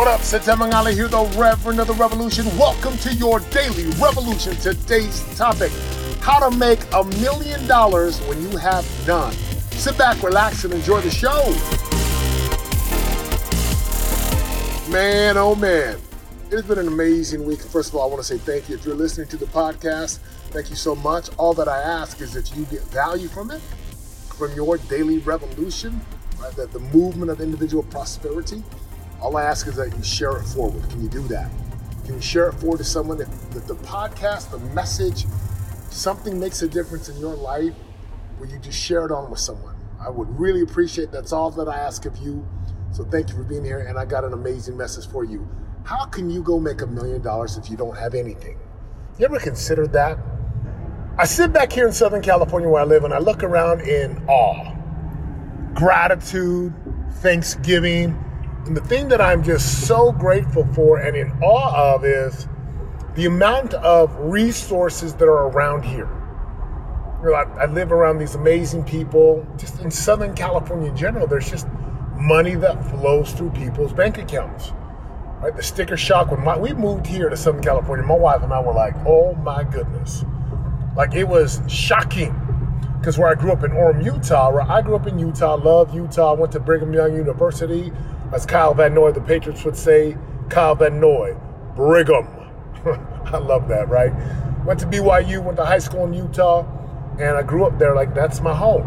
What 0.00 0.08
up, 0.08 0.20
Setema 0.22 0.70
Gali 0.70 0.94
here, 0.94 1.08
the 1.08 1.24
Reverend 1.38 1.78
of 1.78 1.86
the 1.86 1.92
Revolution. 1.92 2.46
Welcome 2.56 2.96
to 3.00 3.12
your 3.12 3.40
daily 3.50 3.84
revolution. 4.00 4.56
Today's 4.56 5.22
topic 5.36 5.70
how 6.22 6.48
to 6.48 6.56
make 6.56 6.80
a 6.94 7.04
million 7.20 7.66
dollars 7.66 8.18
when 8.22 8.40
you 8.40 8.56
have 8.56 8.86
none. 9.06 9.34
Sit 9.72 9.98
back, 9.98 10.22
relax, 10.22 10.64
and 10.64 10.72
enjoy 10.72 11.02
the 11.02 11.10
show. 11.10 11.44
Man, 14.90 15.36
oh 15.36 15.54
man, 15.54 15.98
it's 16.50 16.66
been 16.66 16.78
an 16.78 16.88
amazing 16.88 17.44
week. 17.44 17.60
First 17.60 17.90
of 17.90 17.96
all, 17.96 18.04
I 18.04 18.06
want 18.06 18.22
to 18.22 18.26
say 18.26 18.38
thank 18.38 18.70
you. 18.70 18.76
If 18.76 18.86
you're 18.86 18.94
listening 18.94 19.28
to 19.28 19.36
the 19.36 19.44
podcast, 19.44 20.20
thank 20.48 20.70
you 20.70 20.76
so 20.76 20.96
much. 20.96 21.28
All 21.36 21.52
that 21.52 21.68
I 21.68 21.78
ask 21.78 22.22
is 22.22 22.32
that 22.32 22.56
you 22.56 22.64
get 22.64 22.80
value 22.84 23.28
from 23.28 23.50
it, 23.50 23.60
from 24.38 24.54
your 24.54 24.78
daily 24.78 25.18
revolution, 25.18 26.00
right? 26.40 26.56
That 26.56 26.72
the 26.72 26.80
movement 26.80 27.30
of 27.30 27.42
individual 27.42 27.82
prosperity. 27.82 28.62
All 29.20 29.36
I 29.36 29.44
ask 29.44 29.66
is 29.66 29.76
that 29.76 29.94
you 29.96 30.02
share 30.02 30.36
it 30.38 30.44
forward. 30.44 30.88
Can 30.88 31.02
you 31.02 31.08
do 31.08 31.22
that? 31.28 31.50
Can 32.04 32.14
you 32.14 32.20
share 32.20 32.48
it 32.48 32.54
forward 32.54 32.78
to 32.78 32.84
someone 32.84 33.18
that, 33.18 33.28
the 33.52 33.74
podcast, 33.76 34.50
the 34.50 34.58
message, 34.74 35.26
something 35.90 36.40
makes 36.40 36.62
a 36.62 36.68
difference 36.68 37.08
in 37.08 37.16
your 37.18 37.34
life 37.34 37.74
where 38.38 38.48
you 38.48 38.58
just 38.58 38.78
share 38.78 39.04
it 39.04 39.12
on 39.12 39.30
with 39.30 39.40
someone? 39.40 39.76
I 40.00 40.08
would 40.08 40.40
really 40.40 40.62
appreciate 40.62 41.12
that's 41.12 41.32
all 41.32 41.50
that 41.50 41.68
I 41.68 41.78
ask 41.78 42.06
of 42.06 42.16
you. 42.16 42.46
So 42.92 43.04
thank 43.04 43.28
you 43.28 43.36
for 43.36 43.44
being 43.44 43.64
here 43.64 43.80
and 43.80 43.98
I 43.98 44.06
got 44.06 44.24
an 44.24 44.32
amazing 44.32 44.76
message 44.76 45.06
for 45.08 45.24
you. 45.24 45.46
How 45.84 46.06
can 46.06 46.30
you 46.30 46.42
go 46.42 46.58
make 46.58 46.80
a 46.80 46.86
million 46.86 47.20
dollars 47.20 47.58
if 47.58 47.70
you 47.70 47.76
don't 47.76 47.96
have 47.96 48.14
anything? 48.14 48.58
You 49.18 49.26
ever 49.26 49.38
considered 49.38 49.92
that? 49.92 50.18
I 51.18 51.26
sit 51.26 51.52
back 51.52 51.70
here 51.70 51.86
in 51.86 51.92
Southern 51.92 52.22
California 52.22 52.68
where 52.68 52.80
I 52.80 52.84
live 52.84 53.04
and 53.04 53.12
I 53.12 53.18
look 53.18 53.42
around 53.42 53.82
in 53.82 54.24
awe, 54.26 54.74
gratitude, 55.74 56.72
thanksgiving, 57.16 58.18
and 58.66 58.76
the 58.76 58.80
thing 58.82 59.08
that 59.08 59.20
I'm 59.20 59.42
just 59.42 59.86
so 59.86 60.12
grateful 60.12 60.66
for 60.74 60.98
and 60.98 61.16
in 61.16 61.30
awe 61.42 61.94
of 61.94 62.04
is 62.04 62.46
the 63.14 63.26
amount 63.26 63.74
of 63.74 64.14
resources 64.16 65.14
that 65.14 65.24
are 65.24 65.48
around 65.48 65.82
here. 65.82 66.08
You 67.22 67.30
know, 67.30 67.34
I, 67.34 67.62
I, 67.62 67.66
live 67.66 67.92
around 67.92 68.18
these 68.18 68.34
amazing 68.34 68.84
people. 68.84 69.46
Just 69.58 69.80
in 69.80 69.90
Southern 69.90 70.34
California 70.34 70.90
in 70.90 70.96
general, 70.96 71.26
there's 71.26 71.50
just 71.50 71.66
money 72.14 72.54
that 72.54 72.82
flows 72.90 73.32
through 73.32 73.50
people's 73.50 73.92
bank 73.92 74.18
accounts. 74.18 74.72
Right? 75.40 75.54
The 75.54 75.62
sticker 75.62 75.96
shock 75.96 76.30
when 76.30 76.44
my, 76.44 76.56
we 76.56 76.72
moved 76.72 77.06
here 77.06 77.28
to 77.28 77.36
Southern 77.36 77.62
California, 77.62 78.04
my 78.06 78.14
wife 78.14 78.42
and 78.42 78.52
I 78.52 78.60
were 78.60 78.74
like, 78.74 78.94
"Oh 79.06 79.34
my 79.34 79.64
goodness!" 79.64 80.24
Like 80.96 81.14
it 81.14 81.24
was 81.24 81.60
shocking 81.66 82.34
because 82.98 83.16
where 83.16 83.28
I 83.28 83.34
grew 83.34 83.52
up 83.52 83.64
in 83.64 83.70
Orem, 83.70 84.04
Utah, 84.04 84.52
where 84.52 84.62
I 84.62 84.82
grew 84.82 84.96
up 84.96 85.06
in 85.06 85.18
Utah, 85.18 85.54
love 85.54 85.94
Utah, 85.94 86.34
went 86.34 86.52
to 86.52 86.60
Brigham 86.60 86.92
Young 86.92 87.16
University, 87.16 87.92
as 88.32 88.46
Kyle 88.46 88.74
Van 88.74 88.94
Noy, 88.94 89.12
the 89.12 89.20
Patriots 89.20 89.64
would 89.64 89.76
say, 89.76 90.16
Kyle 90.48 90.74
Van 90.74 91.00
Noy, 91.00 91.36
Brigham. 91.74 92.28
I 93.26 93.38
love 93.38 93.68
that, 93.68 93.88
right? 93.88 94.12
Went 94.64 94.80
to 94.80 94.86
BYU, 94.86 95.42
went 95.42 95.56
to 95.56 95.64
high 95.64 95.78
school 95.78 96.04
in 96.04 96.14
Utah, 96.14 96.66
and 97.18 97.36
I 97.36 97.42
grew 97.42 97.64
up 97.64 97.78
there. 97.78 97.94
Like, 97.94 98.14
that's 98.14 98.40
my 98.40 98.54
home. 98.54 98.86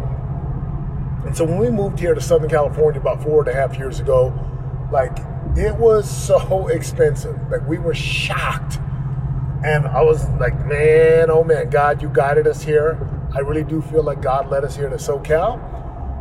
And 1.26 1.36
so 1.36 1.44
when 1.44 1.58
we 1.58 1.70
moved 1.70 1.98
here 1.98 2.14
to 2.14 2.20
Southern 2.20 2.48
California 2.50 3.00
about 3.00 3.22
four 3.22 3.40
and 3.40 3.48
a 3.48 3.54
half 3.54 3.78
years 3.78 4.00
ago, 4.00 4.32
like, 4.90 5.18
it 5.56 5.74
was 5.76 6.08
so 6.08 6.68
expensive. 6.68 7.38
Like, 7.50 7.66
we 7.68 7.78
were 7.78 7.94
shocked. 7.94 8.78
And 9.64 9.86
I 9.86 10.02
was 10.02 10.28
like, 10.32 10.66
man, 10.66 11.30
oh 11.30 11.42
man, 11.42 11.70
God, 11.70 12.02
you 12.02 12.10
guided 12.10 12.46
us 12.46 12.62
here. 12.62 12.98
I 13.34 13.38
really 13.38 13.64
do 13.64 13.80
feel 13.80 14.02
like 14.02 14.20
God 14.20 14.50
led 14.50 14.62
us 14.62 14.76
here 14.76 14.90
to 14.90 14.96
SoCal 14.96 15.73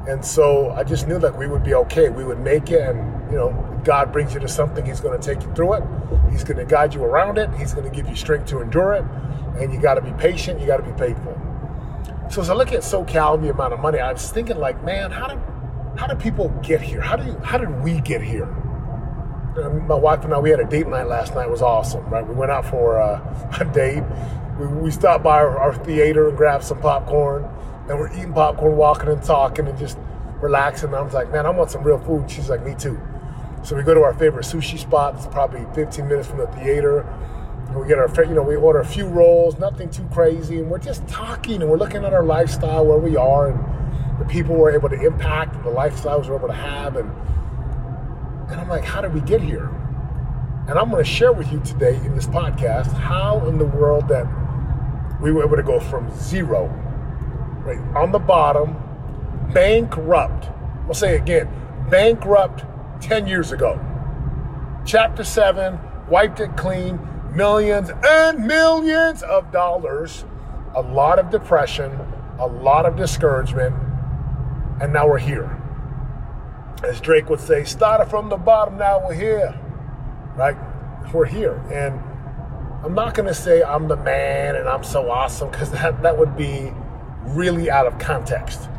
and 0.07 0.23
so 0.23 0.71
I 0.71 0.83
just 0.83 1.07
knew 1.07 1.17
that 1.19 1.37
we 1.37 1.47
would 1.47 1.63
be 1.63 1.73
okay. 1.75 2.09
We 2.09 2.25
would 2.25 2.39
make 2.39 2.71
it. 2.71 2.81
And, 2.81 3.31
you 3.31 3.37
know, 3.37 3.81
God 3.85 4.11
brings 4.11 4.33
you 4.33 4.39
to 4.41 4.47
something, 4.47 4.85
He's 4.85 4.99
going 4.99 5.19
to 5.19 5.25
take 5.25 5.45
you 5.45 5.53
through 5.53 5.75
it. 5.75 5.83
He's 6.29 6.43
going 6.43 6.57
to 6.57 6.65
guide 6.65 6.93
you 6.93 7.03
around 7.03 7.37
it. 7.37 7.49
He's 7.55 7.73
going 7.73 7.89
to 7.89 7.95
give 7.95 8.09
you 8.09 8.15
strength 8.15 8.47
to 8.47 8.61
endure 8.61 8.93
it. 8.93 9.05
And 9.61 9.73
you 9.73 9.79
got 9.79 9.95
to 9.95 10.01
be 10.01 10.11
patient. 10.13 10.59
You 10.59 10.67
got 10.67 10.77
to 10.77 10.83
be 10.83 10.97
faithful. 10.97 11.39
So 12.29 12.41
as 12.41 12.49
I 12.49 12.53
look 12.53 12.71
at 12.71 12.81
SoCal 12.81 13.35
and 13.35 13.43
the 13.43 13.51
amount 13.51 13.73
of 13.73 13.79
money, 13.79 13.99
I 13.99 14.11
was 14.11 14.29
thinking, 14.29 14.57
like, 14.57 14.83
man, 14.83 15.11
how 15.11 15.27
did 15.27 15.39
how 15.97 16.07
do 16.07 16.15
people 16.15 16.49
get 16.63 16.81
here? 16.81 17.01
How 17.01 17.15
do 17.15 17.25
you, 17.25 17.37
how 17.43 17.57
did 17.57 17.69
we 17.83 18.01
get 18.01 18.21
here? 18.21 18.49
And 19.55 19.87
my 19.87 19.95
wife 19.95 20.23
and 20.25 20.33
I, 20.33 20.39
we 20.39 20.49
had 20.49 20.59
a 20.59 20.65
date 20.65 20.87
night 20.87 21.07
last 21.07 21.35
night. 21.35 21.45
It 21.45 21.51
was 21.51 21.61
awesome, 21.61 22.03
right? 22.09 22.27
We 22.27 22.33
went 22.33 22.51
out 22.51 22.65
for 22.65 22.99
uh, 22.99 23.57
a 23.59 23.65
date. 23.65 24.03
We, 24.59 24.67
we 24.67 24.91
stopped 24.91 25.23
by 25.23 25.37
our, 25.37 25.57
our 25.59 25.75
theater 25.75 26.27
and 26.27 26.35
grabbed 26.35 26.63
some 26.63 26.79
popcorn 26.81 27.47
and 27.89 27.99
we're 27.99 28.11
eating 28.13 28.33
popcorn, 28.33 28.77
walking 28.77 29.09
and 29.09 29.21
talking, 29.23 29.67
and 29.67 29.77
just 29.77 29.97
relaxing. 30.41 30.89
And 30.89 30.95
I 30.95 31.01
was 31.01 31.13
like, 31.13 31.31
man, 31.31 31.45
I 31.45 31.49
want 31.49 31.71
some 31.71 31.83
real 31.83 31.99
food. 31.99 32.29
She's 32.29 32.49
like, 32.49 32.63
me 32.63 32.75
too. 32.75 32.99
So 33.63 33.75
we 33.75 33.83
go 33.83 33.93
to 33.93 34.01
our 34.01 34.13
favorite 34.13 34.45
sushi 34.45 34.77
spot. 34.77 35.15
It's 35.15 35.27
probably 35.27 35.65
15 35.73 36.07
minutes 36.07 36.27
from 36.27 36.39
the 36.39 36.47
theater. 36.47 37.01
And 37.67 37.75
we 37.75 37.87
get 37.87 37.97
our, 37.97 38.09
you 38.23 38.35
know, 38.35 38.43
we 38.43 38.55
order 38.55 38.79
a 38.79 38.85
few 38.85 39.07
rolls, 39.07 39.57
nothing 39.57 39.89
too 39.89 40.07
crazy, 40.13 40.59
and 40.59 40.69
we're 40.69 40.79
just 40.79 41.07
talking 41.07 41.61
and 41.61 41.69
we're 41.69 41.77
looking 41.77 42.03
at 42.03 42.13
our 42.13 42.23
lifestyle, 42.23 42.85
where 42.85 42.97
we 42.97 43.15
are, 43.15 43.49
and 43.49 44.19
the 44.19 44.25
people 44.25 44.55
we're 44.55 44.71
able 44.71 44.89
to 44.89 45.01
impact, 45.01 45.55
and 45.55 45.63
the 45.63 45.71
lifestyles 45.71 46.27
we're 46.27 46.35
able 46.35 46.49
to 46.49 46.53
have, 46.53 46.97
and 46.97 47.09
and 48.51 48.59
I'm 48.59 48.67
like, 48.67 48.83
how 48.83 49.01
did 49.01 49.13
we 49.13 49.21
get 49.21 49.41
here? 49.41 49.67
And 50.67 50.77
I'm 50.77 50.91
going 50.91 51.03
to 51.03 51.09
share 51.09 51.33
with 51.33 51.51
you 51.51 51.59
today 51.61 51.95
in 51.95 52.15
this 52.15 52.27
podcast 52.27 52.93
how 52.93 53.45
in 53.47 53.57
the 53.57 53.65
world 53.65 54.07
that 54.09 54.27
we 55.21 55.31
were 55.31 55.43
able 55.43 55.55
to 55.55 55.63
go 55.63 55.79
from 55.79 56.13
zero 56.15 56.67
right 57.63 57.79
on 57.95 58.11
the 58.11 58.19
bottom, 58.19 58.75
bankrupt. 59.53 60.49
I'll 60.87 60.93
say 60.93 61.15
again, 61.15 61.49
bankrupt 61.89 62.63
10 63.01 63.27
years 63.27 63.51
ago. 63.51 63.79
Chapter 64.85 65.23
7 65.23 65.79
wiped 66.09 66.39
it 66.39 66.55
clean, 66.57 66.99
millions 67.33 67.89
and 68.05 68.45
millions 68.45 69.23
of 69.23 69.51
dollars, 69.51 70.25
a 70.75 70.81
lot 70.81 71.19
of 71.19 71.29
depression, 71.29 71.99
a 72.39 72.47
lot 72.47 72.85
of 72.85 72.95
discouragement, 72.95 73.75
and 74.81 74.91
now 74.91 75.07
we're 75.07 75.17
here. 75.17 75.59
As 76.83 76.99
Drake 76.99 77.29
would 77.29 77.39
say, 77.39 77.63
started 77.63 78.09
from 78.09 78.29
the 78.29 78.37
bottom, 78.37 78.77
now 78.77 79.05
we're 79.05 79.13
here. 79.13 79.57
Right? 80.35 80.57
We're 81.13 81.25
here. 81.25 81.53
And 81.71 82.01
I'm 82.83 82.93
not 82.93 83.13
going 83.13 83.27
to 83.27 83.33
say 83.33 83.63
I'm 83.63 83.87
the 83.87 83.95
man 83.95 84.57
and 84.57 84.67
I'm 84.67 84.83
so 84.83 85.09
awesome 85.09 85.49
because 85.49 85.71
that, 85.71 86.01
that 86.01 86.17
would 86.17 86.35
be 86.35 86.73
really 87.25 87.69
out 87.69 87.87
of 87.87 87.97
context. 87.99 88.69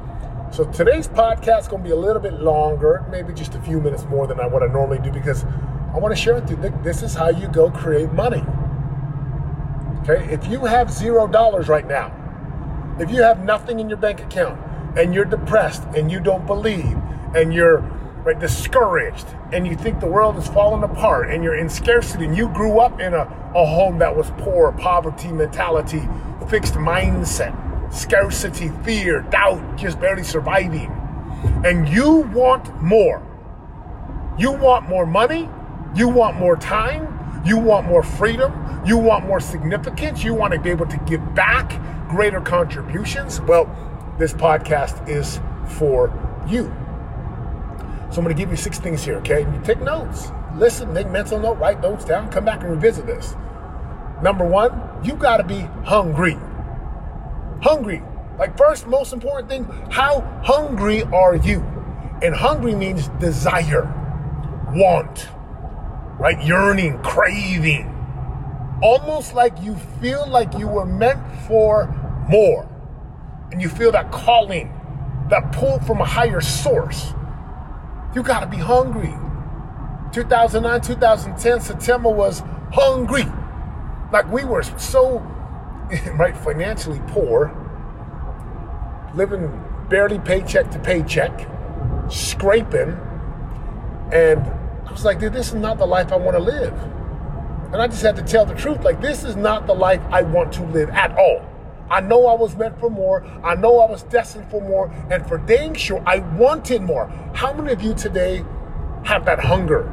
So 0.53 0.65
today's 0.65 1.09
podcast 1.09 1.63
is 1.63 1.69
going 1.69 1.83
to 1.83 1.89
be 1.89 1.93
a 1.93 1.97
little 1.97 2.23
bit 2.23 2.35
longer, 2.35 3.05
maybe 3.11 3.33
just 3.33 3.55
a 3.55 3.61
few 3.63 3.81
minutes 3.81 4.05
more 4.05 4.27
than 4.27 4.39
I 4.39 4.47
what 4.47 4.63
I 4.63 4.67
normally 4.67 5.01
do 5.01 5.11
because 5.11 5.45
I 5.93 5.99
want 5.99 6.15
to 6.15 6.21
share 6.21 6.35
with 6.35 6.49
you 6.49 6.57
this 6.85 7.03
is 7.03 7.15
how 7.15 7.29
you 7.31 7.49
go 7.49 7.71
create 7.71 8.13
money. 8.13 8.45
Okay, 10.03 10.33
if 10.33 10.47
you 10.47 10.65
have 10.65 10.93
zero 10.93 11.27
dollars 11.27 11.69
right 11.69 11.87
now, 11.87 12.13
if 13.01 13.11
you 13.11 13.23
have 13.23 13.43
nothing 13.45 13.81
in 13.81 13.89
your 13.89 13.99
bank 13.99 14.21
account 14.21 14.61
and 14.97 15.13
you're 15.13 15.25
depressed 15.25 15.83
and 15.97 16.13
you 16.13 16.21
don't 16.21 16.47
believe 16.47 16.97
and 17.35 17.53
you're 17.53 17.79
right 18.23 18.39
discouraged 18.39 19.27
and 19.53 19.67
you 19.67 19.75
think 19.75 19.99
the 20.01 20.07
world 20.07 20.37
is 20.37 20.47
falling 20.49 20.85
apart 20.85 21.31
and 21.31 21.43
you're 21.43 21.57
in 21.57 21.69
scarcity 21.69 22.25
and 22.27 22.37
you 22.37 22.49
grew 22.51 22.79
up 22.79 23.01
in 23.01 23.13
a, 23.13 23.23
a 23.55 23.67
home 23.67 23.99
that 23.99 24.15
was 24.15 24.31
poor, 24.39 24.73
poverty 24.73 25.33
mentality, 25.33 26.09
fixed 26.49 26.75
mindset 26.75 27.64
scarcity, 27.95 28.71
fear, 28.83 29.23
doubt, 29.23 29.77
just 29.77 30.01
barely 30.01 30.25
surviving. 30.25 30.91
And 31.65 31.89
you 31.89 32.29
want 32.35 32.83
more. 32.83 33.23
You 34.39 34.53
want 34.53 34.89
more 34.89 35.07
money. 35.07 35.49
You 35.95 36.09
want 36.09 36.37
more 36.37 36.57
time. 36.57 37.43
You 37.45 37.59
want 37.59 37.87
more 37.87 38.03
freedom. 38.03 38.53
You 38.85 38.99
want 38.99 39.27
more 39.27 39.41
significance. 39.41 40.25
You 40.25 40.35
want 40.35 40.53
to 40.55 40.61
be 40.61 40.71
able 40.71 40.87
to 40.87 40.97
give 41.07 41.35
back 41.35 41.81
greater 42.09 42.41
contributions. 42.41 43.41
Well, 43.41 43.67
this 44.19 44.33
podcast 44.33 45.09
is 45.09 45.41
for 45.79 46.13
you. 46.49 46.65
So 48.11 48.19
I'm 48.19 48.25
going 48.25 48.29
to 48.29 48.35
give 48.35 48.51
you 48.51 48.57
six 48.57 48.79
things 48.79 49.05
here, 49.05 49.17
okay? 49.17 49.41
You 49.41 49.61
take 49.65 49.81
notes. 49.81 50.31
Listen, 50.57 50.93
make 50.93 51.09
mental 51.09 51.39
note, 51.39 51.59
write 51.59 51.81
notes 51.81 52.05
down, 52.05 52.31
come 52.31 52.45
back 52.45 52.63
and 52.63 52.71
revisit 52.71 53.07
this. 53.07 53.35
Number 54.23 54.47
one, 54.47 54.81
you 55.03 55.15
got 55.15 55.39
to 55.39 55.45
be 55.45 55.61
hungry 55.85 56.39
hungry. 57.63 58.03
Like, 58.39 58.59
first, 58.59 58.87
most 58.87 59.13
important 59.13 59.49
thing, 59.49 59.65
how 59.91 60.21
hungry 60.45 61.03
are 61.05 61.37
you? 61.37 61.61
And 62.23 62.35
hungry 62.35 62.75
means 62.75 63.09
desire, 63.21 63.85
want, 64.75 65.29
right? 66.19 66.43
Yearning, 66.45 67.01
craving. 67.03 67.91
Almost 68.83 69.35
like 69.35 69.61
you 69.63 69.77
feel 70.01 70.27
like 70.29 70.59
you 70.59 70.67
were 70.67 70.87
meant 70.87 71.21
for 71.47 71.87
more. 72.29 72.69
And 73.53 73.63
you 73.63 73.69
feel 73.69 73.93
that 73.93 74.11
calling, 74.11 74.73
that 75.31 75.53
pull 75.53 75.79
from 75.81 76.01
a 76.01 76.05
higher 76.05 76.41
source. 76.41 77.13
You 78.15 78.23
gotta 78.23 78.47
be 78.47 78.57
hungry. 78.57 79.15
2009, 80.13 80.81
2010, 80.81 81.59
Setema 81.59 82.13
was 82.15 82.43
hungry. 82.73 83.27
Like 84.13 84.31
we 84.31 84.45
were 84.45 84.63
so 84.63 85.19
right, 86.15 86.37
financially 86.37 87.01
poor, 87.09 87.53
living 89.15 89.63
barely 89.89 90.19
paycheck 90.19 90.71
to 90.71 90.79
paycheck, 90.79 91.49
scraping, 92.11 92.99
and 94.13 94.41
I 94.87 94.93
was 94.93 95.05
like, 95.05 95.19
dude, 95.19 95.33
this 95.33 95.49
is 95.49 95.55
not 95.55 95.79
the 95.79 95.87
life 95.87 96.13
I 96.13 96.17
want 96.17 96.37
to 96.37 96.43
live. 96.43 96.73
And 97.73 97.83
I 97.83 97.89
just 97.89 98.03
had 98.03 98.17
to 98.17 98.23
tell 98.23 98.47
the 98.47 98.55
truth. 98.55 98.85
Like, 98.85 99.01
this 99.01 99.25
is 99.25 99.35
not 99.35 99.67
the 99.67 99.75
life 99.75 100.01
I 100.11 100.23
want 100.23 100.53
to 100.55 100.63
live 100.65 100.91
at 100.91 101.17
all. 101.19 101.45
I 101.91 102.01
know 102.01 102.27
I 102.27 102.35
was 102.35 102.57
meant 102.57 102.79
for 102.79 102.91
more. 102.91 103.25
I 103.43 103.55
know 103.55 103.81
I 103.81 103.91
was 103.91 104.05
destined 104.05 104.49
for 104.51 104.61
more. 104.61 104.93
And 105.11 105.27
for 105.27 105.39
dang 105.39 105.75
sure, 105.75 106.03
I 106.07 106.19
wanted 106.19 106.83
more. 106.83 107.09
How 107.35 107.53
many 107.53 107.73
of 107.73 107.83
you 107.83 107.95
today 107.95 108.45
have 109.05 109.25
that 109.25 109.41
hunger? 109.41 109.91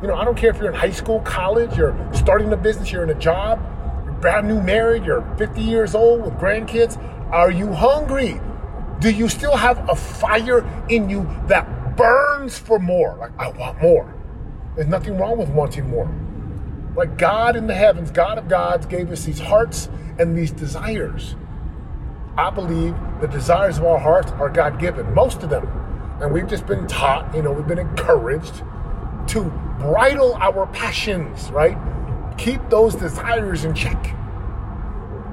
You 0.00 0.08
know, 0.08 0.14
I 0.14 0.24
don't 0.24 0.36
care 0.36 0.50
if 0.50 0.58
you're 0.58 0.70
in 0.70 0.74
high 0.74 0.90
school, 0.90 1.20
college, 1.20 1.76
you're 1.76 1.96
starting 2.12 2.52
a 2.52 2.56
business, 2.56 2.90
you're 2.90 3.02
in 3.02 3.10
a 3.10 3.14
job, 3.14 3.60
brand 4.24 4.48
new 4.48 4.58
married, 4.62 5.04
you're 5.04 5.20
50 5.36 5.60
years 5.60 5.94
old 5.94 6.22
with 6.22 6.32
grandkids. 6.38 6.96
Are 7.30 7.50
you 7.50 7.74
hungry? 7.74 8.40
Do 8.98 9.10
you 9.10 9.28
still 9.28 9.54
have 9.54 9.86
a 9.86 9.94
fire 9.94 10.64
in 10.88 11.10
you 11.10 11.28
that 11.46 11.94
burns 11.94 12.58
for 12.58 12.78
more? 12.78 13.16
Like, 13.16 13.38
I 13.38 13.50
want 13.50 13.82
more. 13.82 14.14
There's 14.76 14.88
nothing 14.88 15.18
wrong 15.18 15.36
with 15.36 15.50
wanting 15.50 15.90
more. 15.90 16.10
Like 16.96 17.18
God 17.18 17.54
in 17.54 17.66
the 17.66 17.74
heavens, 17.74 18.10
God 18.10 18.38
of 18.38 18.48
gods, 18.48 18.86
gave 18.86 19.10
us 19.12 19.24
these 19.24 19.40
hearts 19.40 19.90
and 20.18 20.34
these 20.34 20.52
desires. 20.52 21.36
I 22.38 22.48
believe 22.48 22.96
the 23.20 23.28
desires 23.28 23.76
of 23.76 23.84
our 23.84 23.98
hearts 23.98 24.32
are 24.32 24.48
God 24.48 24.80
given, 24.80 25.12
most 25.12 25.42
of 25.42 25.50
them. 25.50 25.68
And 26.22 26.32
we've 26.32 26.48
just 26.48 26.66
been 26.66 26.86
taught, 26.86 27.34
you 27.34 27.42
know, 27.42 27.52
we've 27.52 27.66
been 27.66 27.78
encouraged 27.78 28.62
to 29.26 29.42
bridle 29.78 30.34
our 30.36 30.66
passions, 30.68 31.50
right? 31.50 31.76
Keep 32.36 32.68
those 32.70 32.94
desires 32.94 33.64
in 33.64 33.74
check. 33.74 34.14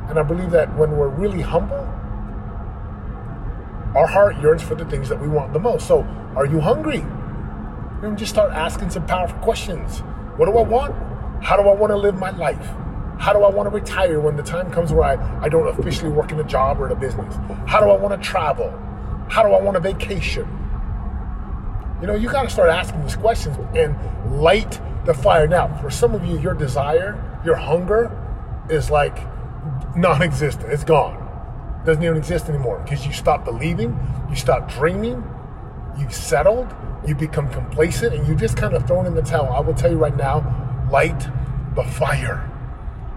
And 0.10 0.20
I 0.20 0.24
believe 0.24 0.52
that 0.52 0.76
when 0.78 0.98
we're 0.98 1.08
really 1.08 1.42
humble, 1.42 1.88
our 3.96 4.08
heart 4.08 4.40
yearns 4.42 4.62
for 4.62 4.76
the 4.76 4.86
things 4.86 5.10
that 5.10 5.20
we 5.22 5.28
want 5.28 5.54
the 5.54 5.60
most. 5.60 5.88
So, 5.88 6.04
are 6.36 6.46
you 6.46 6.60
hungry? 6.60 6.98
You 6.98 8.10
know, 8.10 8.16
just 8.16 8.32
start 8.32 8.52
asking 8.52 8.90
some 8.90 9.06
powerful 9.06 9.38
questions. 9.40 10.00
What 10.38 10.46
do 10.46 10.58
I 10.58 10.64
want? 10.64 10.96
How 11.44 11.58
do 11.58 11.68
I 11.68 11.74
want 11.74 11.92
to 11.92 11.98
live 11.98 12.16
my 12.16 12.32
life? 12.32 12.68
How 13.20 13.34
do 13.34 13.44
I 13.44 13.50
want 13.50 13.70
to 13.70 13.76
retire 13.76 14.20
when 14.20 14.36
the 14.36 14.44
time 14.44 14.72
comes 14.72 14.92
where 14.92 15.04
I, 15.04 15.44
I 15.44 15.50
don't 15.50 15.68
officially 15.68 16.12
work 16.12 16.32
in 16.32 16.40
a 16.40 16.44
job 16.44 16.80
or 16.82 16.88
in 16.88 16.92
a 16.92 16.96
business? 16.96 17.36
How 17.68 17.80
do 17.80 17.90
I 17.90 17.98
want 17.98 18.20
to 18.20 18.28
travel? 18.28 18.70
How 19.30 19.44
do 19.44 19.54
I 19.54 19.62
want 19.62 19.78
a 19.78 19.80
vacation? 19.80 20.48
You 22.02 22.08
know, 22.08 22.16
you 22.16 22.30
got 22.30 22.44
to 22.44 22.50
start 22.50 22.70
asking 22.70 23.04
these 23.04 23.16
questions 23.16 23.58
and 23.76 23.96
light 24.42 24.82
the 25.06 25.14
fire. 25.14 25.48
Now, 25.48 25.68
for 25.82 25.90
some 25.90 26.14
of 26.14 26.26
you, 26.26 26.40
your 26.40 26.54
desire, 26.54 27.42
your 27.46 27.56
hunger 27.56 28.12
is 28.70 28.90
like 28.90 29.18
non 29.96 30.22
existent. 30.22 30.72
It's 30.72 30.84
gone. 30.84 31.18
Doesn't 31.86 32.04
even 32.04 32.18
exist 32.18 32.48
anymore 32.48 32.80
because 32.84 33.06
you 33.06 33.14
stop 33.14 33.44
believing, 33.44 33.98
you 34.30 34.36
stop 34.36 34.72
dreaming, 34.72 35.24
you've 35.98 36.14
settled, 36.14 36.74
you 37.08 37.16
become 37.16 37.50
complacent, 37.50 38.14
and 38.14 38.28
you 38.28 38.36
just 38.36 38.56
kind 38.56 38.74
of 38.74 38.86
thrown 38.86 39.06
in 39.06 39.16
the 39.16 39.22
towel. 39.22 39.52
I 39.52 39.60
will 39.62 39.74
tell 39.74 39.92
you 39.92 39.98
right 39.98 40.16
now, 40.16 40.88
light 40.92 41.28
the 41.76 41.84
fire. 41.84 42.48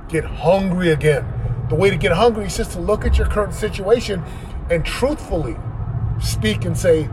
Get 0.09 0.25
hungry 0.25 0.91
again. 0.91 1.27
The 1.69 1.75
way 1.75 1.91
to 1.91 1.97
get 1.97 2.13
hungry 2.13 2.47
is 2.47 2.57
just 2.57 2.73
to 2.73 2.81
look 2.81 3.05
at 3.05 3.19
your 3.19 3.27
current 3.27 3.55
situation 3.55 4.23
and 4.71 4.85
truthfully 4.85 5.57
speak 6.21 6.65
and 6.65 6.77
say, 6.77 7.09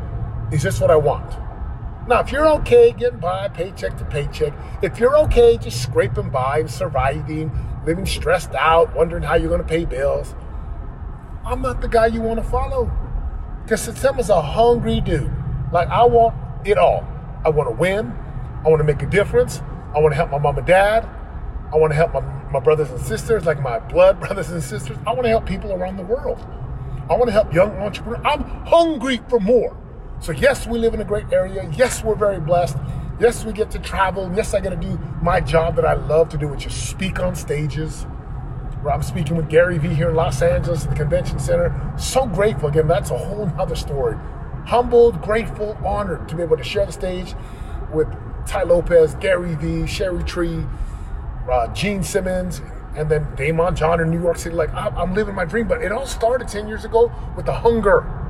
Is 0.51 0.63
this 0.63 0.79
what 0.79 0.91
I 0.91 0.95
want? 0.95 1.40
Now, 2.11 2.19
if 2.19 2.29
you're 2.29 2.45
okay 2.45 2.91
getting 2.91 3.19
by 3.19 3.47
paycheck 3.47 3.97
to 3.97 4.03
paycheck, 4.03 4.51
if 4.81 4.99
you're 4.99 5.15
okay 5.19 5.57
just 5.57 5.81
scraping 5.81 6.29
by 6.29 6.59
and 6.59 6.69
surviving, 6.69 7.49
living 7.85 8.05
stressed 8.05 8.53
out, 8.53 8.93
wondering 8.93 9.23
how 9.23 9.35
you're 9.35 9.47
going 9.47 9.61
to 9.61 9.67
pay 9.67 9.85
bills, 9.85 10.35
I'm 11.45 11.61
not 11.61 11.79
the 11.79 11.87
guy 11.87 12.07
you 12.07 12.21
want 12.21 12.43
to 12.43 12.49
follow. 12.49 12.91
Because 13.63 13.87
Setema's 13.87 14.29
a 14.29 14.41
hungry 14.41 14.99
dude. 14.99 15.31
Like, 15.71 15.87
I 15.87 16.03
want 16.03 16.35
it 16.67 16.77
all. 16.77 17.07
I 17.45 17.49
want 17.49 17.69
to 17.69 17.75
win. 17.75 18.13
I 18.65 18.67
want 18.67 18.81
to 18.81 18.83
make 18.83 19.01
a 19.01 19.09
difference. 19.09 19.61
I 19.95 19.99
want 19.99 20.11
to 20.11 20.17
help 20.17 20.31
my 20.31 20.37
mom 20.37 20.57
and 20.57 20.67
dad. 20.67 21.07
I 21.71 21.77
want 21.77 21.91
to 21.91 21.95
help 21.95 22.11
my, 22.11 22.19
my 22.51 22.59
brothers 22.59 22.91
and 22.91 22.99
sisters, 22.99 23.45
like 23.45 23.61
my 23.61 23.79
blood 23.79 24.19
brothers 24.19 24.49
and 24.49 24.61
sisters. 24.61 24.97
I 25.07 25.13
want 25.13 25.23
to 25.23 25.29
help 25.29 25.45
people 25.45 25.71
around 25.71 25.95
the 25.95 26.03
world. 26.03 26.45
I 27.09 27.13
want 27.13 27.27
to 27.27 27.31
help 27.31 27.53
young 27.53 27.71
entrepreneurs. 27.77 28.21
I'm 28.25 28.43
hungry 28.65 29.21
for 29.29 29.39
more. 29.39 29.77
So, 30.21 30.31
yes, 30.33 30.67
we 30.67 30.77
live 30.77 30.93
in 30.93 31.01
a 31.01 31.05
great 31.05 31.33
area. 31.33 31.67
Yes, 31.75 32.03
we're 32.03 32.13
very 32.13 32.39
blessed. 32.39 32.77
Yes, 33.19 33.43
we 33.43 33.53
get 33.53 33.71
to 33.71 33.79
travel. 33.79 34.31
Yes, 34.35 34.53
I 34.53 34.59
get 34.59 34.69
to 34.69 34.75
do 34.75 34.99
my 35.19 35.41
job 35.41 35.75
that 35.77 35.85
I 35.85 35.95
love 35.95 36.29
to 36.29 36.37
do, 36.37 36.47
which 36.47 36.67
is 36.67 36.75
speak 36.75 37.19
on 37.19 37.35
stages. 37.35 38.05
I'm 38.87 39.01
speaking 39.01 39.35
with 39.35 39.49
Gary 39.49 39.79
Vee 39.79 39.95
here 39.95 40.09
in 40.09 40.15
Los 40.15 40.43
Angeles 40.43 40.83
at 40.83 40.91
the 40.91 40.95
convention 40.95 41.39
center. 41.39 41.73
So 41.97 42.27
grateful. 42.27 42.69
Again, 42.69 42.87
that's 42.87 43.09
a 43.09 43.17
whole 43.17 43.47
nother 43.47 43.75
story. 43.75 44.15
Humbled, 44.67 45.23
grateful, 45.23 45.75
honored 45.83 46.29
to 46.29 46.35
be 46.35 46.43
able 46.43 46.57
to 46.57 46.63
share 46.63 46.85
the 46.85 46.91
stage 46.91 47.33
with 47.91 48.07
Tai 48.45 48.63
Lopez, 48.63 49.15
Gary 49.15 49.55
Vee, 49.55 49.87
Sherry 49.87 50.23
Tree, 50.23 50.63
uh, 51.51 51.67
Gene 51.73 52.03
Simmons, 52.03 52.61
and 52.95 53.09
then 53.09 53.25
Daymond 53.35 53.75
John 53.75 53.99
in 53.99 54.11
New 54.11 54.21
York 54.21 54.37
City. 54.37 54.55
Like, 54.55 54.71
I'm 54.73 55.15
living 55.15 55.33
my 55.33 55.45
dream. 55.45 55.67
But 55.67 55.81
it 55.81 55.91
all 55.91 56.05
started 56.05 56.47
10 56.47 56.67
years 56.67 56.85
ago 56.85 57.11
with 57.35 57.47
the 57.47 57.53
hunger. 57.53 58.20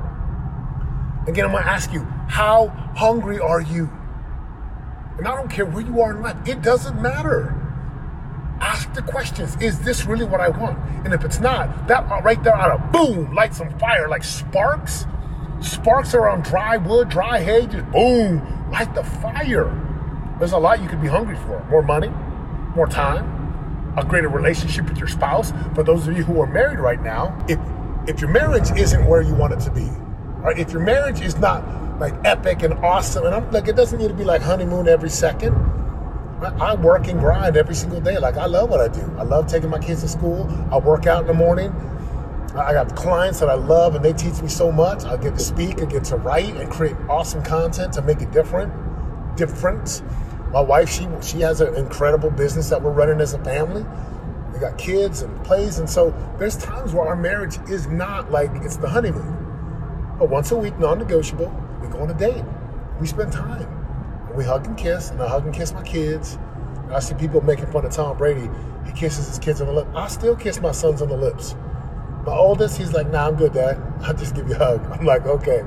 Again, 1.26 1.44
I'm 1.44 1.52
going 1.52 1.62
to 1.62 1.70
ask 1.70 1.92
you, 1.92 2.02
how 2.28 2.68
hungry 2.96 3.38
are 3.38 3.60
you? 3.60 3.90
And 5.18 5.28
I 5.28 5.36
don't 5.36 5.48
care 5.48 5.64
where 5.64 5.84
you 5.84 6.00
are 6.00 6.16
in 6.16 6.22
life, 6.22 6.36
it 6.48 6.62
doesn't 6.62 7.00
matter. 7.00 7.58
Ask 8.60 8.92
the 8.94 9.02
questions 9.02 9.56
Is 9.60 9.80
this 9.80 10.06
really 10.06 10.24
what 10.24 10.40
I 10.40 10.48
want? 10.48 10.78
And 11.04 11.12
if 11.12 11.24
it's 11.24 11.40
not, 11.40 11.88
that 11.88 12.10
uh, 12.10 12.20
right 12.22 12.42
there 12.42 12.56
ought 12.56 12.76
to 12.76 12.98
boom, 12.98 13.34
light 13.34 13.54
some 13.54 13.76
fire 13.78 14.08
like 14.08 14.24
sparks. 14.24 15.06
Sparks 15.60 16.14
are 16.14 16.28
on 16.28 16.42
dry 16.42 16.76
wood, 16.76 17.08
dry 17.08 17.40
hay, 17.40 17.66
just 17.66 17.88
boom, 17.92 18.70
light 18.70 18.94
the 18.94 19.04
fire. 19.04 19.70
There's 20.38 20.52
a 20.52 20.58
lot 20.58 20.82
you 20.82 20.88
could 20.88 21.00
be 21.00 21.08
hungry 21.08 21.36
for 21.36 21.64
more 21.70 21.82
money, 21.82 22.08
more 22.74 22.88
time, 22.88 23.94
a 23.96 24.04
greater 24.04 24.28
relationship 24.28 24.88
with 24.88 24.98
your 24.98 25.08
spouse. 25.08 25.52
For 25.74 25.84
those 25.84 26.08
of 26.08 26.16
you 26.16 26.24
who 26.24 26.40
are 26.40 26.46
married 26.46 26.80
right 26.80 27.00
now, 27.00 27.36
if, 27.48 27.60
if 28.08 28.20
your 28.20 28.30
marriage 28.30 28.70
isn't 28.76 29.06
where 29.06 29.22
you 29.22 29.34
want 29.34 29.52
it 29.52 29.60
to 29.60 29.70
be, 29.70 29.88
or 30.42 30.52
if 30.52 30.72
your 30.72 30.82
marriage 30.82 31.20
is 31.20 31.38
not 31.38 31.64
like 32.00 32.14
epic 32.24 32.62
and 32.62 32.74
awesome, 32.74 33.26
and 33.26 33.34
I'm 33.34 33.50
like, 33.50 33.68
it 33.68 33.76
doesn't 33.76 33.98
need 33.98 34.08
to 34.08 34.14
be 34.14 34.24
like 34.24 34.42
honeymoon 34.42 34.88
every 34.88 35.10
second. 35.10 35.54
I, 36.60 36.74
work 36.74 37.06
and 37.06 37.20
grind 37.20 37.56
every 37.56 37.76
single 37.76 38.00
day. 38.00 38.18
Like, 38.18 38.36
I 38.36 38.46
love 38.46 38.68
what 38.68 38.80
I 38.80 38.88
do. 38.88 39.02
I 39.16 39.22
love 39.22 39.46
taking 39.46 39.70
my 39.70 39.78
kids 39.78 40.00
to 40.00 40.08
school. 40.08 40.48
I 40.72 40.78
work 40.78 41.06
out 41.06 41.20
in 41.20 41.28
the 41.28 41.34
morning. 41.34 41.72
I 42.54 42.72
got 42.72 42.94
clients 42.94 43.40
that 43.40 43.48
I 43.48 43.54
love 43.54 43.94
and 43.94 44.04
they 44.04 44.12
teach 44.12 44.42
me 44.42 44.48
so 44.48 44.70
much. 44.70 45.04
I 45.04 45.16
get 45.16 45.34
to 45.34 45.40
speak, 45.40 45.80
I 45.80 45.86
get 45.86 46.04
to 46.04 46.16
write 46.16 46.54
and 46.56 46.70
create 46.70 46.96
awesome 47.08 47.42
content 47.42 47.94
to 47.94 48.02
make 48.02 48.20
it 48.20 48.30
different, 48.30 48.72
different. 49.36 50.02
My 50.52 50.60
wife, 50.60 50.90
she 50.90 51.08
she 51.22 51.40
has 51.40 51.62
an 51.62 51.74
incredible 51.76 52.30
business 52.30 52.68
that 52.68 52.82
we're 52.82 52.90
running 52.90 53.22
as 53.22 53.32
a 53.32 53.42
family. 53.42 53.86
We 54.52 54.58
got 54.58 54.76
kids 54.76 55.22
and 55.22 55.42
plays, 55.44 55.78
and 55.78 55.88
so 55.88 56.12
there's 56.38 56.58
times 56.58 56.92
where 56.92 57.06
our 57.06 57.16
marriage 57.16 57.58
is 57.70 57.86
not 57.86 58.30
like 58.30 58.50
it's 58.56 58.76
the 58.76 58.88
honeymoon. 58.88 59.41
But 60.22 60.30
once 60.30 60.52
a 60.52 60.56
week, 60.56 60.78
non-negotiable, 60.78 61.52
we 61.82 61.88
go 61.88 61.98
on 61.98 62.08
a 62.08 62.14
date. 62.14 62.44
We 63.00 63.08
spend 63.08 63.32
time. 63.32 63.66
We 64.36 64.44
hug 64.44 64.68
and 64.68 64.78
kiss, 64.78 65.10
and 65.10 65.20
I 65.20 65.26
hug 65.26 65.46
and 65.46 65.52
kiss 65.52 65.72
my 65.72 65.82
kids. 65.82 66.38
And 66.84 66.94
I 66.94 67.00
see 67.00 67.16
people 67.16 67.40
making 67.40 67.66
fun 67.72 67.84
of 67.84 67.90
Tom 67.90 68.16
Brady. 68.16 68.48
He 68.86 68.92
kisses 68.92 69.26
his 69.26 69.40
kids 69.40 69.60
on 69.60 69.66
the 69.66 69.72
lips. 69.72 69.90
I 69.96 70.06
still 70.06 70.36
kiss 70.36 70.60
my 70.60 70.70
sons 70.70 71.02
on 71.02 71.08
the 71.08 71.16
lips. 71.16 71.56
My 72.24 72.34
oldest, 72.36 72.78
he's 72.78 72.92
like, 72.92 73.10
nah, 73.10 73.26
I'm 73.26 73.34
good, 73.34 73.54
Dad. 73.54 73.82
I'll 74.02 74.14
just 74.14 74.36
give 74.36 74.48
you 74.48 74.54
a 74.54 74.58
hug. 74.58 74.86
I'm 74.92 75.04
like, 75.04 75.26
okay. 75.26 75.64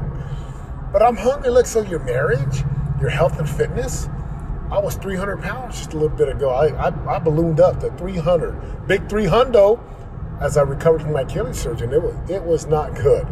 But 0.94 1.04
I'm 1.04 1.18
hungry. 1.18 1.50
Look, 1.50 1.66
so 1.66 1.82
your 1.82 2.00
marriage, 2.00 2.64
your 3.02 3.10
health 3.10 3.38
and 3.38 3.50
fitness, 3.50 4.08
I 4.72 4.80
was 4.80 4.96
300 4.96 5.42
pounds 5.42 5.80
just 5.80 5.92
a 5.92 5.98
little 5.98 6.16
bit 6.16 6.30
ago. 6.30 6.52
I, 6.52 6.68
I, 6.68 7.16
I 7.18 7.20
ballooned 7.20 7.60
up 7.60 7.82
to 7.82 7.92
300, 7.98 8.88
big 8.88 9.10
300 9.10 9.78
as 10.40 10.56
I 10.56 10.62
recovered 10.62 11.02
from 11.02 11.12
my 11.12 11.24
Achilles 11.24 11.60
surgery. 11.60 11.94
It 11.94 12.02
was, 12.02 12.30
it 12.30 12.42
was 12.42 12.68
not 12.68 12.96
good. 12.96 13.28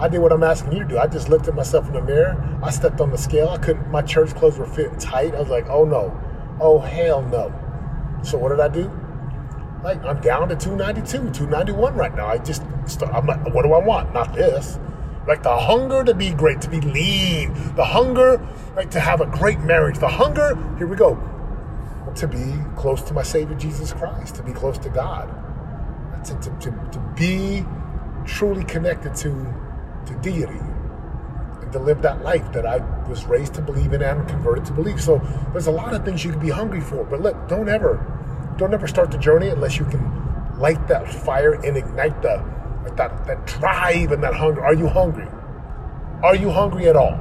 I 0.00 0.08
did 0.08 0.18
what 0.18 0.32
I'm 0.32 0.42
asking 0.42 0.72
you 0.72 0.78
to 0.80 0.88
do. 0.88 0.98
I 0.98 1.06
just 1.06 1.28
looked 1.28 1.46
at 1.46 1.54
myself 1.54 1.86
in 1.86 1.92
the 1.92 2.02
mirror. 2.02 2.58
I 2.62 2.70
stepped 2.70 3.00
on 3.00 3.10
the 3.10 3.18
scale. 3.18 3.50
I 3.50 3.58
couldn't, 3.58 3.90
my 3.90 4.02
church 4.02 4.34
clothes 4.34 4.58
were 4.58 4.66
fitting 4.66 4.98
tight. 4.98 5.34
I 5.34 5.40
was 5.40 5.50
like, 5.50 5.68
oh 5.68 5.84
no. 5.84 6.18
Oh 6.58 6.78
hell 6.78 7.22
no. 7.22 7.52
So 8.22 8.38
what 8.38 8.48
did 8.48 8.60
I 8.60 8.68
do? 8.68 8.90
Like, 9.84 10.02
I'm 10.04 10.20
down 10.20 10.48
to 10.48 10.56
292, 10.56 11.30
291 11.32 11.94
right 11.94 12.14
now. 12.14 12.26
I 12.26 12.38
just, 12.38 12.62
I'm 13.02 13.26
like, 13.26 13.54
what 13.54 13.62
do 13.62 13.72
I 13.72 13.78
want? 13.78 14.12
Not 14.12 14.34
this. 14.34 14.78
Like 15.26 15.42
the 15.42 15.56
hunger 15.56 16.02
to 16.02 16.14
be 16.14 16.30
great, 16.32 16.60
to 16.62 16.70
be 16.70 16.80
lean, 16.80 17.52
the 17.76 17.84
hunger 17.84 18.40
like 18.74 18.90
to 18.92 19.00
have 19.00 19.20
a 19.20 19.26
great 19.26 19.60
marriage, 19.60 19.98
the 19.98 20.08
hunger, 20.08 20.56
here 20.78 20.86
we 20.86 20.96
go, 20.96 21.14
to 22.14 22.26
be 22.26 22.54
close 22.76 23.02
to 23.02 23.14
my 23.14 23.22
Savior 23.22 23.54
Jesus 23.54 23.92
Christ, 23.92 24.36
to 24.36 24.42
be 24.42 24.52
close 24.52 24.78
to 24.78 24.88
God, 24.88 25.28
to, 26.24 26.34
to, 26.40 26.50
to, 26.58 26.70
to 26.92 26.98
be 27.16 27.64
truly 28.24 28.64
connected 28.64 29.14
to, 29.16 29.54
to 30.10 30.14
deity, 30.20 30.60
and 31.62 31.72
to 31.72 31.78
live 31.78 32.02
that 32.02 32.22
life 32.22 32.52
that 32.52 32.66
I 32.66 32.78
was 33.08 33.24
raised 33.24 33.54
to 33.54 33.62
believe 33.62 33.92
in 33.92 34.02
and 34.02 34.28
converted 34.28 34.64
to 34.66 34.72
believe. 34.72 35.00
So 35.00 35.20
there's 35.52 35.66
a 35.66 35.72
lot 35.72 35.94
of 35.94 36.04
things 36.04 36.24
you 36.24 36.32
can 36.32 36.40
be 36.40 36.50
hungry 36.50 36.80
for, 36.80 37.04
but 37.04 37.20
look, 37.20 37.48
don't 37.48 37.68
ever, 37.68 37.98
don't 38.58 38.74
ever 38.74 38.86
start 38.86 39.10
the 39.10 39.18
journey 39.18 39.48
unless 39.48 39.78
you 39.78 39.84
can 39.86 40.02
light 40.58 40.86
that 40.88 41.12
fire 41.12 41.54
and 41.54 41.76
ignite 41.76 42.20
the 42.22 42.44
that, 42.96 43.26
that 43.26 43.46
drive 43.46 44.12
and 44.12 44.22
that 44.22 44.34
hunger. 44.34 44.62
Are 44.62 44.74
you 44.74 44.88
hungry? 44.88 45.26
Are 46.22 46.36
you 46.36 46.50
hungry 46.50 46.88
at 46.88 46.96
all? 46.96 47.18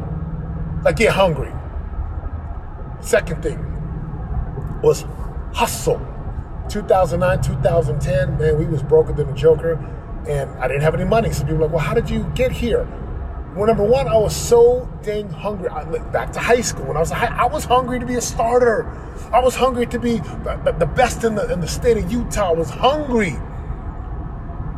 Like, 0.84 0.98
get 0.98 1.13
hungry. 1.13 1.51
Second 3.01 3.41
thing 3.41 3.65
was 4.81 5.05
hustle. 5.53 6.05
2009, 6.69 7.41
2010, 7.41 8.38
man, 8.38 8.58
we 8.58 8.65
was 8.65 8.84
broker 8.84 9.13
than 9.13 9.29
a 9.29 9.34
joker, 9.34 9.77
and 10.28 10.50
I 10.60 10.68
didn't 10.68 10.82
have 10.82 10.96
any 10.96 11.06
money. 11.06 11.32
So 11.32 11.44
people 11.44 11.58
were 11.58 11.64
like, 11.66 11.74
well, 11.74 11.84
how 11.84 11.94
did 11.94 12.10
you 12.10 12.24
get 12.36 12.52
here? 12.52 12.88
Well, 13.56 13.66
number 13.66 13.84
one, 13.84 14.08
I 14.08 14.16
was 14.16 14.36
so 14.36 14.88
dang 15.02 15.30
hungry. 15.30 15.70
I, 15.70 15.84
back 15.84 16.32
to 16.34 16.40
high 16.40 16.62
school 16.62 16.86
when 16.86 16.98
I 16.98 17.00
was 17.00 17.10
high, 17.10 17.36
I 17.36 17.48
was 17.48 17.66
hungry 17.66 18.00
to 18.00 18.06
be 18.06 18.16
a 18.16 18.22
starter. 18.22 18.88
I 19.34 19.40
was 19.40 19.56
hungry 19.56 19.88
to 19.88 20.00
be 20.00 20.18
the, 20.18 20.76
the 20.78 20.86
best 20.86 21.24
in 21.24 21.36
the 21.36 21.52
in 21.52 21.60
the 21.60 21.68
state 21.68 21.98
of 21.98 22.12
Utah. 22.12 22.50
I 22.50 22.54
was 22.54 22.70
hungry 22.70 23.38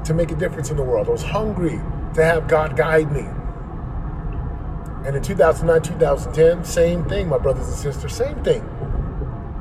to 0.05 0.13
make 0.13 0.31
a 0.31 0.35
difference 0.35 0.69
in 0.69 0.77
the 0.77 0.83
world. 0.83 1.07
I 1.07 1.11
was 1.11 1.23
hungry 1.23 1.79
to 2.15 2.23
have 2.23 2.47
God 2.47 2.77
guide 2.77 3.11
me. 3.11 3.27
And 5.05 5.15
in 5.15 5.23
2009, 5.23 5.81
2010, 5.97 6.63
same 6.63 7.05
thing, 7.05 7.27
my 7.27 7.37
brothers 7.37 7.67
and 7.67 7.75
sisters, 7.75 8.13
same 8.13 8.43
thing. 8.43 8.61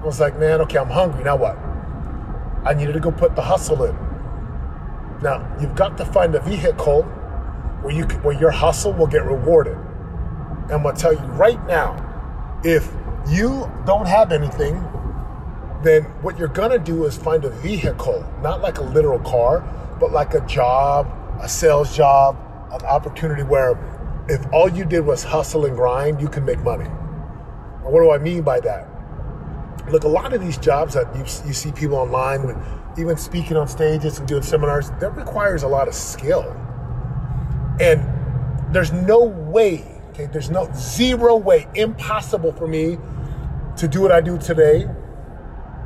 I 0.01 0.05
was 0.05 0.21
like, 0.21 0.39
man, 0.39 0.61
okay, 0.63 0.79
I'm 0.79 0.91
hungry. 0.91 1.25
Now 1.25 1.37
what? 1.37 1.59
I 2.65 2.75
needed 2.75 2.93
to 2.93 3.01
go 3.01 3.11
put 3.11 3.37
the 3.37 3.43
hustle 3.43 3.85
in. 3.85 4.10
Now, 5.23 5.57
you've 5.61 5.75
got 5.75 5.99
to 5.99 6.05
find 6.05 6.35
a 6.35 6.41
vehicle 6.41 7.03
where 7.83 7.95
you 7.95 8.05
where 8.23 8.39
your 8.39 8.50
hustle 8.50 8.93
will 8.93 9.07
get 9.07 9.25
rewarded. 9.25 9.77
And 9.77 10.73
I'm 10.73 10.83
gonna 10.83 10.97
tell 10.97 11.12
you 11.12 11.21
right 11.35 11.65
now, 11.67 12.61
if 12.65 12.91
you 13.29 13.71
don't 13.87 14.07
have 14.07 14.33
anything, 14.33 14.75
then 15.83 16.05
what 16.23 16.39
you're 16.39 16.49
gonna 16.49 16.79
do 16.79 17.05
is 17.05 17.17
find 17.17 17.45
a 17.45 17.50
vehicle, 17.50 18.25
not 18.43 18.61
like 18.61 18.79
a 18.79 18.83
literal 18.83 19.19
car, 19.21 19.61
but 19.99 20.12
like 20.12 20.35
a 20.35 20.41
job, 20.47 21.07
a 21.41 21.49
sales 21.49 21.97
job, 21.97 22.37
an 22.73 22.83
opportunity 22.87 23.43
where 23.43 23.79
if 24.29 24.41
all 24.53 24.69
you 24.69 24.85
did 24.85 25.05
was 25.05 25.25
hustle 25.25 25.67
and 25.67 25.77
grind, 25.77 26.21
you 26.21 26.29
can 26.29 26.45
make 26.45 26.61
money. 26.61 26.85
And 26.85 27.93
what 27.93 28.00
do 28.00 28.11
I 28.11 28.19
mean 28.19 28.43
by 28.43 28.61
that? 28.61 28.87
Look, 29.91 30.05
a 30.05 30.09
lot 30.09 30.33
of 30.33 30.41
these 30.41 30.57
jobs 30.57 30.95
that 30.95 31.12
you, 31.17 31.23
you 31.47 31.53
see 31.53 31.73
people 31.73 31.97
online, 31.97 32.47
with, 32.47 32.57
even 32.99 33.17
speaking 33.17 33.57
on 33.57 33.69
stages 33.69 34.19
and 34.19 34.29
doing 34.29 34.43
seminars, 34.43 34.91
that 35.01 35.17
requires 35.17 35.63
a 35.63 35.69
lot 35.69 35.89
of 35.89 35.95
skill. 35.95 36.45
And 37.81 38.03
there's 38.75 38.93
no 38.93 39.25
way, 39.25 39.85
okay, 40.11 40.27
there's 40.27 40.51
no 40.51 40.71
zero 40.75 41.37
way, 41.37 41.67
impossible 41.75 42.53
for 42.53 42.69
me 42.69 42.99
to 43.77 43.89
do 43.89 44.01
what 44.01 44.13
I 44.13 44.21
do 44.21 44.39
today 44.39 44.87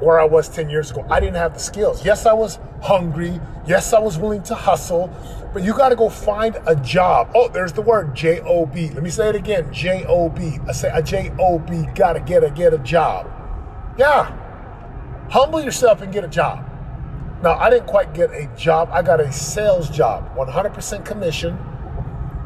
where 0.00 0.20
I 0.20 0.24
was 0.24 0.48
10 0.48 0.68
years 0.68 0.90
ago. 0.90 1.06
I 1.08 1.20
didn't 1.20 1.36
have 1.36 1.54
the 1.54 1.60
skills. 1.60 2.04
Yes, 2.04 2.26
I 2.26 2.32
was 2.32 2.58
hungry. 2.82 3.40
Yes, 3.66 3.92
I 3.92 4.00
was 4.00 4.18
willing 4.18 4.42
to 4.44 4.54
hustle, 4.54 5.10
but 5.52 5.62
you 5.62 5.72
got 5.72 5.90
to 5.90 5.96
go 5.96 6.08
find 6.08 6.58
a 6.66 6.76
job. 6.76 7.30
Oh, 7.34 7.48
there's 7.48 7.72
the 7.72 7.80
word 7.80 8.14
J 8.14 8.40
O 8.40 8.66
B. 8.66 8.90
Let 8.90 9.02
me 9.02 9.10
say 9.10 9.28
it 9.28 9.36
again 9.36 9.72
J 9.72 10.04
O 10.06 10.28
B. 10.28 10.58
I 10.68 10.72
say 10.72 10.90
a 10.92 11.02
J 11.02 11.32
O 11.38 11.58
B, 11.58 11.86
got 11.94 12.14
to 12.14 12.20
get 12.20 12.44
a, 12.44 12.50
get 12.50 12.74
a 12.74 12.78
job. 12.78 13.30
Yeah. 13.96 14.40
Humble 15.30 15.62
yourself 15.62 16.02
and 16.02 16.12
get 16.12 16.24
a 16.24 16.28
job. 16.28 16.68
Now, 17.44 17.58
I 17.58 17.68
didn't 17.68 17.88
quite 17.88 18.14
get 18.14 18.30
a 18.30 18.46
job. 18.56 18.88
I 18.90 19.02
got 19.02 19.20
a 19.20 19.30
sales 19.30 19.90
job, 19.90 20.34
100% 20.34 21.04
commission. 21.04 21.58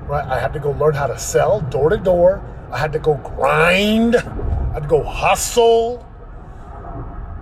Right? 0.09 0.27
I 0.27 0.41
had 0.41 0.53
to 0.55 0.59
go 0.59 0.73
learn 0.73 0.95
how 0.95 1.07
to 1.07 1.17
sell 1.17 1.61
door 1.61 1.91
to 1.91 1.99
door. 1.99 2.43
I 2.73 2.79
had 2.79 2.93
to 2.95 2.99
go 2.99 3.15
grind. 3.15 4.17
I 4.17 4.73
had 4.73 4.83
to 4.83 4.89
go 4.89 5.05
hustle. 5.05 6.05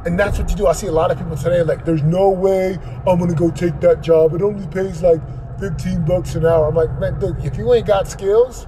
And 0.05 0.21
that's 0.21 0.39
what 0.39 0.51
you 0.51 0.57
do. 0.57 0.67
I 0.67 0.75
see 0.75 0.89
a 0.89 0.93
lot 0.93 1.11
of 1.11 1.17
people 1.17 1.35
today 1.35 1.63
like, 1.63 1.87
there's 1.87 2.03
no 2.03 2.29
way 2.29 2.77
I'm 3.07 3.19
gonna 3.19 3.35
go 3.35 3.51
take 3.51 3.81
that 3.81 4.03
job. 4.03 4.35
It 4.35 4.43
only 4.43 4.67
pays 4.67 5.03
like 5.03 5.23
15 5.59 6.05
bucks 6.05 6.35
an 6.35 6.45
hour. 6.45 6.69
I'm 6.69 6.75
like, 6.75 6.93
man, 7.01 7.19
dude, 7.19 7.43
if 7.43 7.57
you 7.57 7.73
ain't 7.73 7.87
got 7.87 8.07
skills 8.07 8.67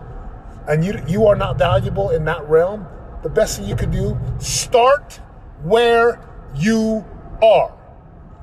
and 0.66 0.83
you 0.83 0.95
you 1.07 1.26
are 1.26 1.37
not 1.37 1.59
valuable 1.59 2.09
in 2.09 2.25
that 2.25 2.49
realm, 2.49 2.87
the 3.23 3.28
best 3.28 3.59
thing 3.59 3.68
you 3.68 3.76
could 3.76 3.90
do, 3.90 4.18
start 4.38 5.21
where 5.62 6.26
you 6.54 7.04
are. 7.42 7.77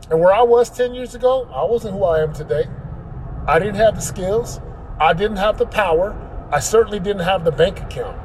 And 0.10 0.20
where 0.20 0.34
I 0.34 0.44
was 0.44 0.70
10 0.70 0.94
years 0.94 1.16
ago, 1.16 1.50
I 1.54 1.64
wasn't 1.64 1.96
who 1.96 2.04
I 2.04 2.22
am 2.22 2.34
today. 2.34 2.66
I 3.48 3.60
didn't 3.60 3.76
have 3.76 3.96
the 3.96 4.02
skills. 4.02 4.60
I 5.00 5.14
didn't 5.14 5.38
have 5.38 5.58
the 5.58 5.66
power. 5.66 6.16
I 6.52 6.60
certainly 6.60 7.00
didn't 7.00 7.24
have 7.24 7.44
the 7.44 7.52
bank 7.52 7.82
account. 7.82 8.20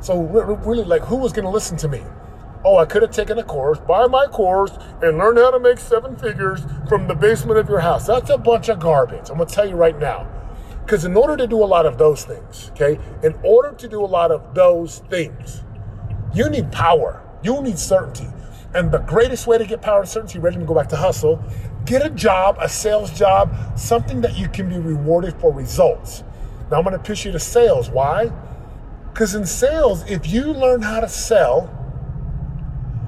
So 0.00 0.20
really, 0.20 0.84
like, 0.84 1.02
who 1.02 1.16
was 1.16 1.32
going 1.32 1.44
to 1.44 1.50
listen 1.50 1.76
to 1.78 1.88
me? 1.88 2.02
Oh, 2.64 2.76
I 2.76 2.86
could 2.86 3.02
have 3.02 3.10
taken 3.10 3.38
a 3.38 3.42
course, 3.42 3.80
buy 3.80 4.06
my 4.06 4.26
course, 4.26 4.70
and 5.02 5.18
learn 5.18 5.36
how 5.36 5.50
to 5.50 5.58
make 5.58 5.78
seven 5.78 6.16
figures 6.16 6.60
from 6.88 7.08
the 7.08 7.14
basement 7.14 7.58
of 7.58 7.68
your 7.68 7.80
house. 7.80 8.06
That's 8.06 8.30
a 8.30 8.38
bunch 8.38 8.68
of 8.68 8.78
garbage. 8.78 9.30
I'm 9.30 9.36
going 9.36 9.48
to 9.48 9.54
tell 9.54 9.68
you 9.68 9.74
right 9.74 9.98
now. 9.98 10.28
Because 10.84 11.04
in 11.04 11.16
order 11.16 11.36
to 11.36 11.46
do 11.46 11.62
a 11.62 11.66
lot 11.66 11.86
of 11.86 11.98
those 11.98 12.24
things, 12.24 12.70
okay, 12.72 13.00
in 13.22 13.34
order 13.42 13.72
to 13.72 13.88
do 13.88 14.04
a 14.04 14.06
lot 14.06 14.30
of 14.30 14.54
those 14.54 15.00
things, 15.10 15.62
you 16.34 16.48
need 16.48 16.70
power. 16.70 17.22
You 17.42 17.60
need 17.62 17.78
certainty. 17.78 18.28
And 18.74 18.90
the 18.90 18.98
greatest 18.98 19.46
way 19.46 19.58
to 19.58 19.66
get 19.66 19.82
power 19.82 20.00
and 20.00 20.08
certainty, 20.08 20.38
ready 20.38 20.56
to 20.56 20.64
go 20.64 20.74
back 20.74 20.88
to 20.88 20.96
hustle, 20.96 21.42
get 21.84 22.04
a 22.04 22.10
job, 22.10 22.56
a 22.60 22.68
sales 22.68 23.10
job, 23.10 23.54
something 23.78 24.20
that 24.22 24.38
you 24.38 24.48
can 24.48 24.68
be 24.68 24.78
rewarded 24.78 25.34
for 25.40 25.52
results. 25.52 26.24
Now 26.70 26.78
I'm 26.78 26.84
going 26.84 26.96
to 26.96 27.02
push 27.02 27.26
you 27.26 27.32
to 27.32 27.38
sales. 27.38 27.90
Why? 27.90 28.32
Because 29.12 29.34
in 29.34 29.44
sales, 29.44 30.08
if 30.10 30.26
you 30.26 30.54
learn 30.54 30.80
how 30.80 31.00
to 31.00 31.08
sell, 31.08 31.70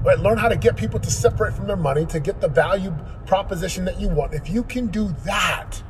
right, 0.05 0.19
learn 0.19 0.37
how 0.37 0.49
to 0.49 0.57
get 0.57 0.77
people 0.77 1.01
to 1.01 1.11
separate 1.11 1.55
from 1.55 1.67
their 1.67 1.77
money, 1.77 2.05
to 2.07 2.21
get 2.21 2.43
the 2.43 2.49
value 2.49 2.95
proposition 3.27 3.87
that 3.87 3.99
you 3.99 4.09
want, 4.09 4.35
if 4.35 4.51
you 4.51 4.65
can 4.65 4.89
do 4.89 5.15
that, 5.25 5.83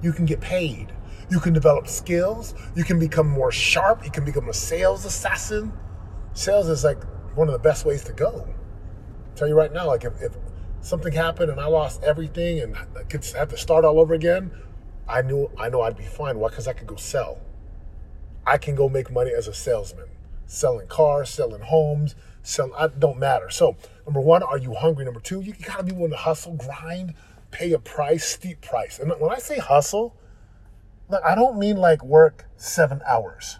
you 0.00 0.12
can 0.12 0.24
get 0.24 0.40
paid. 0.40 0.92
You 1.30 1.40
can 1.40 1.52
develop 1.52 1.88
skills. 1.88 2.54
You 2.74 2.84
can 2.84 2.98
become 2.98 3.28
more 3.28 3.52
sharp. 3.52 4.04
You 4.04 4.10
can 4.10 4.24
become 4.24 4.48
a 4.48 4.54
sales 4.54 5.04
assassin. 5.04 5.72
Sales 6.32 6.68
is 6.68 6.84
like 6.84 7.02
one 7.34 7.48
of 7.48 7.52
the 7.52 7.58
best 7.58 7.84
ways 7.84 8.04
to 8.04 8.12
go. 8.12 8.48
Tell 9.34 9.48
you 9.48 9.54
right 9.54 9.72
now, 9.72 9.86
like 9.86 10.04
if, 10.04 10.20
if 10.20 10.36
something 10.80 11.12
happened 11.12 11.50
and 11.50 11.60
I 11.60 11.66
lost 11.66 12.02
everything 12.02 12.60
and 12.60 12.76
I 12.76 13.02
could 13.04 13.24
have 13.36 13.48
to 13.50 13.56
start 13.56 13.84
all 13.84 13.98
over 13.98 14.14
again, 14.14 14.50
I 15.08 15.22
knew 15.22 15.50
I 15.58 15.68
know 15.68 15.82
I'd 15.82 15.96
be 15.96 16.04
fine. 16.04 16.38
Why? 16.38 16.48
Because 16.48 16.68
I 16.68 16.72
could 16.72 16.86
go 16.86 16.96
sell. 16.96 17.38
I 18.46 18.58
can 18.58 18.74
go 18.74 18.88
make 18.88 19.10
money 19.10 19.32
as 19.32 19.46
a 19.46 19.54
salesman, 19.54 20.08
selling 20.46 20.88
cars, 20.88 21.30
selling 21.30 21.62
homes, 21.62 22.14
sell. 22.42 22.72
I 22.76 22.88
don't 22.88 23.18
matter. 23.18 23.50
So 23.50 23.76
number 24.06 24.20
one, 24.20 24.42
are 24.42 24.58
you 24.58 24.74
hungry? 24.74 25.04
Number 25.04 25.20
two, 25.20 25.40
you 25.40 25.54
gotta 25.64 25.84
be 25.84 25.92
willing 25.92 26.10
to 26.10 26.16
hustle, 26.16 26.54
grind, 26.54 27.14
pay 27.50 27.72
a 27.72 27.78
price, 27.78 28.24
steep 28.24 28.60
price. 28.60 28.98
And 28.98 29.12
when 29.18 29.30
I 29.30 29.38
say 29.38 29.58
hustle, 29.58 30.16
look, 31.08 31.22
I 31.24 31.34
don't 31.34 31.58
mean 31.58 31.76
like 31.76 32.04
work 32.04 32.46
seven 32.56 33.00
hours 33.06 33.58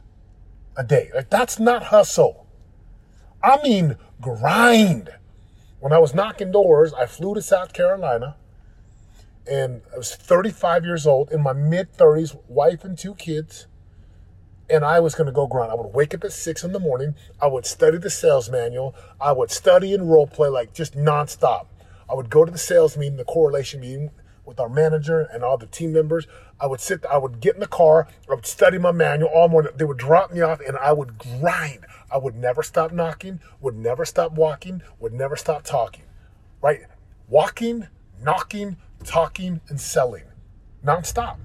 a 0.77 0.85
day. 0.85 1.11
Like 1.15 1.31
that's 1.31 1.59
not 1.59 1.85
hustle. 1.85 2.47
I 3.43 3.63
mean 3.63 3.97
grind. 4.21 5.11
When 5.83 5.93
I 5.93 5.99
was 5.99 6.15
knocking 6.15 6.53
doors, 6.53 6.95
I 6.95 7.07
flew 7.07 7.35
to 7.35 7.43
South 7.43 7.73
Carolina 7.73 8.37
and 9.51 9.83
I 9.93 9.97
was 9.99 10.15
35 10.15 10.85
years 10.85 11.09
old, 11.09 11.33
in 11.33 11.43
my 11.43 11.53
mid 11.53 11.93
30s, 11.95 12.39
wife 12.47 12.85
and 12.85 12.97
two 12.97 13.17
kids. 13.17 13.67
And 14.71 14.85
I 14.85 15.01
was 15.01 15.17
going 15.17 15.27
to 15.27 15.33
go 15.33 15.49
grind. 15.49 15.73
I 15.73 15.75
would 15.75 15.93
wake 15.93 16.15
up 16.15 16.23
at 16.23 16.31
six 16.33 16.63
in 16.63 16.71
the 16.71 16.79
morning. 16.79 17.17
I 17.41 17.49
would 17.49 17.67
study 17.67 17.99
the 17.99 18.11
sales 18.11 18.49
manual. 18.49 18.95
I 19.21 19.33
would 19.33 19.51
study 19.51 19.93
and 19.93 20.09
role 20.09 20.29
play 20.29 20.49
like 20.49 20.73
just 20.73 20.95
nonstop. 20.95 21.67
I 22.09 22.15
would 22.15 22.31
go 22.31 22.45
to 22.45 22.53
the 22.53 22.59
sales 22.59 22.97
meeting, 22.97 23.17
the 23.17 23.25
correlation 23.25 23.81
meeting 23.81 24.13
with 24.45 24.59
our 24.59 24.69
manager 24.69 25.29
and 25.33 25.43
all 25.43 25.57
the 25.57 25.67
team 25.67 25.93
members. 25.93 26.27
I 26.61 26.67
would 26.67 26.81
sit, 26.81 27.05
I 27.07 27.19
would 27.19 27.41
get 27.41 27.55
in 27.55 27.61
the 27.61 27.67
car, 27.67 28.09
I 28.31 28.35
would 28.35 28.47
study 28.47 28.79
my 28.79 28.93
manual 28.93 29.31
all 29.31 29.49
morning. 29.49 29.73
They 29.77 29.85
would 29.85 29.99
drop 29.99 30.33
me 30.33 30.41
off 30.41 30.61
and 30.61 30.77
I 30.77 30.93
would 30.93 31.19
grind. 31.19 31.87
I 32.11 32.19
would 32.19 32.37
never 32.37 32.63
stop 32.63 32.93
knocking, 32.93 33.41
would 33.61 33.77
never 33.77 34.05
stop 34.05 34.33
walking, 34.33 34.83
would 35.01 35.13
never 35.13 35.37
stop 35.37 35.63
talking. 35.63 36.05
Right? 36.61 36.81
Walking, 37.29 37.89
knocking, 38.21 38.77
talking, 39.05 39.61
and 39.69 39.81
selling 39.81 40.25
nonstop. 40.85 41.37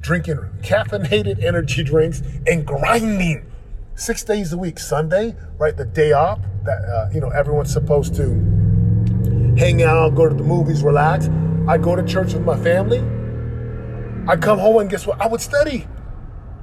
Drinking 0.00 0.38
caffeinated 0.62 1.42
energy 1.42 1.82
drinks 1.82 2.22
and 2.46 2.66
grinding 2.66 3.50
six 3.94 4.22
days 4.22 4.52
a 4.52 4.58
week. 4.58 4.78
Sunday, 4.78 5.34
right? 5.58 5.76
The 5.76 5.84
day 5.84 6.12
off 6.12 6.40
that, 6.64 6.84
uh, 6.84 7.10
you 7.12 7.20
know, 7.20 7.30
everyone's 7.30 7.72
supposed 7.72 8.14
to 8.16 8.28
hang 9.58 9.82
out, 9.82 10.14
go 10.14 10.28
to 10.28 10.34
the 10.34 10.44
movies, 10.44 10.82
relax. 10.82 11.28
I 11.68 11.76
go 11.76 11.94
to 11.94 12.02
church 12.02 12.32
with 12.32 12.44
my 12.44 12.56
family. 12.56 12.98
I 14.26 14.36
come 14.36 14.58
home 14.58 14.78
and 14.80 14.88
guess 14.88 15.06
what? 15.06 15.20
I 15.20 15.26
would 15.26 15.42
study. 15.42 15.86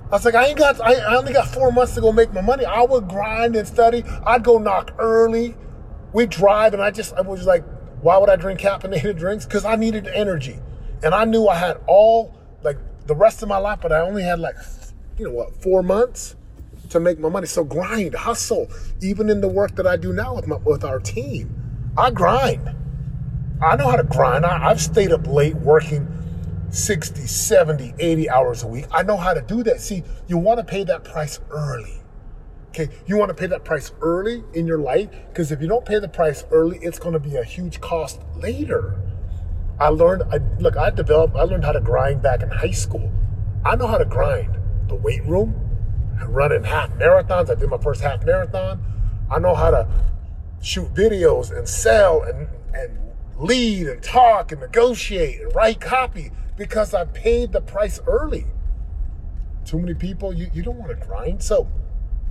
I 0.05 0.09
was 0.09 0.25
like, 0.25 0.33
I 0.33 0.47
ain't 0.47 0.57
got, 0.57 0.81
I, 0.81 0.95
I 0.95 1.15
only 1.15 1.31
got 1.31 1.47
four 1.47 1.71
months 1.71 1.93
to 1.93 2.01
go 2.01 2.11
make 2.11 2.33
my 2.33 2.41
money. 2.41 2.65
I 2.65 2.81
would 2.81 3.07
grind 3.07 3.55
and 3.55 3.67
study. 3.67 4.03
I'd 4.25 4.43
go 4.43 4.57
knock 4.57 4.95
early. 4.97 5.55
We 6.11 6.25
drive, 6.25 6.73
and 6.73 6.81
I 6.81 6.89
just, 6.89 7.13
I 7.13 7.21
was 7.21 7.45
like, 7.45 7.63
why 8.01 8.17
would 8.17 8.29
I 8.29 8.35
drink 8.35 8.59
caffeinated 8.59 9.15
drinks? 9.19 9.45
Because 9.45 9.63
I 9.63 9.75
needed 9.75 10.07
energy, 10.07 10.59
and 11.03 11.13
I 11.13 11.25
knew 11.25 11.47
I 11.47 11.55
had 11.55 11.77
all 11.85 12.35
like 12.63 12.77
the 13.05 13.15
rest 13.15 13.43
of 13.43 13.49
my 13.49 13.57
life, 13.57 13.79
but 13.81 13.91
I 13.91 13.99
only 13.99 14.23
had 14.23 14.39
like, 14.39 14.55
you 15.19 15.25
know 15.25 15.31
what, 15.31 15.61
four 15.61 15.83
months 15.83 16.35
to 16.89 16.99
make 16.99 17.19
my 17.19 17.29
money. 17.29 17.45
So 17.45 17.63
grind, 17.63 18.15
hustle, 18.15 18.69
even 19.01 19.29
in 19.29 19.41
the 19.41 19.47
work 19.47 19.75
that 19.75 19.85
I 19.85 19.97
do 19.97 20.13
now 20.13 20.35
with 20.35 20.47
my 20.47 20.57
with 20.57 20.83
our 20.83 20.99
team, 20.99 21.93
I 21.95 22.09
grind. 22.09 22.75
I 23.61 23.75
know 23.75 23.89
how 23.89 23.95
to 23.95 24.03
grind. 24.03 24.45
I, 24.45 24.69
I've 24.69 24.81
stayed 24.81 25.11
up 25.11 25.27
late 25.27 25.55
working 25.55 26.07
60, 26.69 27.25
70, 27.25 27.93
80 27.99 28.29
hours 28.29 28.63
a 28.63 28.67
week. 28.67 28.85
I 28.91 29.03
know 29.03 29.17
how 29.17 29.33
to 29.33 29.41
do 29.41 29.63
that. 29.63 29.79
See, 29.79 30.03
you 30.27 30.37
want 30.37 30.59
to 30.59 30.65
pay 30.65 30.83
that 30.83 31.03
price 31.03 31.39
early. 31.49 32.01
Okay, 32.69 32.89
you 33.07 33.15
want 33.15 33.29
to 33.29 33.33
pay 33.33 33.47
that 33.47 33.63
price 33.63 33.93
early 34.01 34.43
in 34.53 34.67
your 34.67 34.79
life 34.79 35.09
because 35.29 35.49
if 35.53 35.61
you 35.61 35.67
don't 35.67 35.85
pay 35.85 35.99
the 35.99 36.09
price 36.09 36.43
early, 36.51 36.77
it's 36.81 36.99
going 36.99 37.13
to 37.13 37.19
be 37.19 37.37
a 37.37 37.43
huge 37.43 37.79
cost 37.79 38.19
later. 38.35 38.99
I 39.79 39.87
learned, 39.87 40.23
I 40.23 40.39
look, 40.59 40.75
I 40.75 40.89
developed, 40.89 41.37
I 41.37 41.43
learned 41.43 41.63
how 41.63 41.71
to 41.71 41.79
grind 41.79 42.21
back 42.21 42.41
in 42.41 42.49
high 42.49 42.71
school. 42.71 43.09
I 43.63 43.77
know 43.77 43.87
how 43.87 43.97
to 43.97 44.05
grind 44.05 44.57
the 44.89 44.95
weight 44.95 45.23
room, 45.25 45.55
running 46.27 46.65
half 46.65 46.89
marathons. 46.91 47.49
I 47.49 47.55
did 47.55 47.69
my 47.69 47.77
first 47.77 48.01
half 48.01 48.25
marathon. 48.25 48.83
I 49.31 49.39
know 49.39 49.55
how 49.55 49.71
to 49.71 49.87
shoot 50.61 50.93
videos 50.93 51.57
and 51.57 51.67
sell 51.69 52.23
and, 52.23 52.49
and 52.73 53.04
lead 53.37 53.87
and 53.87 54.01
talk 54.01 54.51
and 54.51 54.61
negotiate 54.61 55.41
and 55.41 55.55
write 55.55 55.81
copy 55.81 56.31
because 56.57 56.93
I 56.93 57.05
paid 57.05 57.51
the 57.51 57.61
price 57.61 57.99
early. 58.07 58.45
Too 59.65 59.79
many 59.79 59.93
people, 59.93 60.33
you, 60.33 60.49
you 60.53 60.63
don't 60.63 60.77
want 60.77 60.97
to 60.97 61.05
grind. 61.05 61.41
So, 61.41 61.67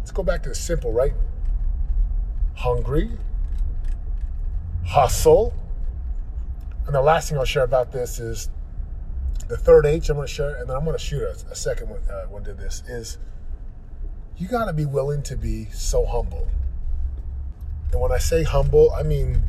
Let's 0.05 0.13
go 0.13 0.23
back 0.23 0.43
to 0.43 0.51
the 0.51 0.55
simple, 0.55 0.93
right? 0.93 1.15
Hungry, 2.57 3.13
hustle. 4.85 5.55
And 6.85 6.95
the 6.95 7.01
last 7.01 7.31
thing 7.31 7.39
I'll 7.39 7.47
share 7.47 7.65
about 7.65 7.91
this 7.91 8.19
is 8.21 8.51
the 9.49 9.57
third 9.57 9.87
H 9.87 10.11
I'm 10.11 10.17
going 10.17 10.29
to 10.29 10.35
share, 10.35 10.57
and 10.57 10.69
then 10.69 10.77
I'm 10.77 10.85
going 10.85 10.95
to 10.95 11.03
shoot 11.03 11.23
a, 11.23 11.31
a 11.51 11.55
second 11.55 11.89
one, 11.89 12.03
uh, 12.11 12.27
one 12.27 12.45
to 12.45 12.53
this, 12.53 12.83
is 12.87 13.17
you 14.37 14.47
got 14.47 14.67
to 14.67 14.75
be 14.75 14.85
willing 14.85 15.23
to 15.23 15.39
be 15.39 15.71
so 15.71 16.05
humble. 16.05 16.49
And 17.91 17.99
when 17.99 18.13
I 18.13 18.19
say 18.19 18.43
humble, 18.43 18.93
I 18.93 19.05
mean 19.05 19.45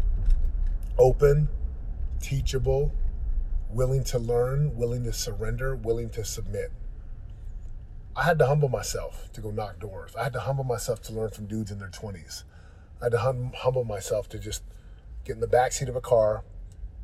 open, 0.97 1.49
teachable, 2.21 2.91
willing 3.69 4.03
to 4.05 4.19
learn, 4.19 4.75
willing 4.75 5.03
to 5.03 5.13
surrender, 5.13 5.75
willing 5.75 6.09
to 6.11 6.23
submit. 6.23 6.71
I 8.15 8.23
had 8.23 8.39
to 8.39 8.47
humble 8.47 8.69
myself 8.69 9.29
to 9.33 9.41
go 9.41 9.51
knock 9.51 9.79
doors. 9.79 10.15
I 10.15 10.23
had 10.23 10.33
to 10.33 10.39
humble 10.39 10.63
myself 10.63 11.01
to 11.03 11.13
learn 11.13 11.31
from 11.31 11.47
dudes 11.47 11.69
in 11.69 11.79
their 11.79 11.89
20s. 11.89 12.43
I 13.01 13.05
had 13.05 13.11
to 13.11 13.19
hum- 13.19 13.51
humble 13.53 13.83
myself 13.83 14.29
to 14.29 14.39
just 14.39 14.63
get 15.25 15.33
in 15.33 15.41
the 15.41 15.47
back 15.47 15.73
seat 15.73 15.89
of 15.89 15.95
a 15.95 16.01
car 16.01 16.43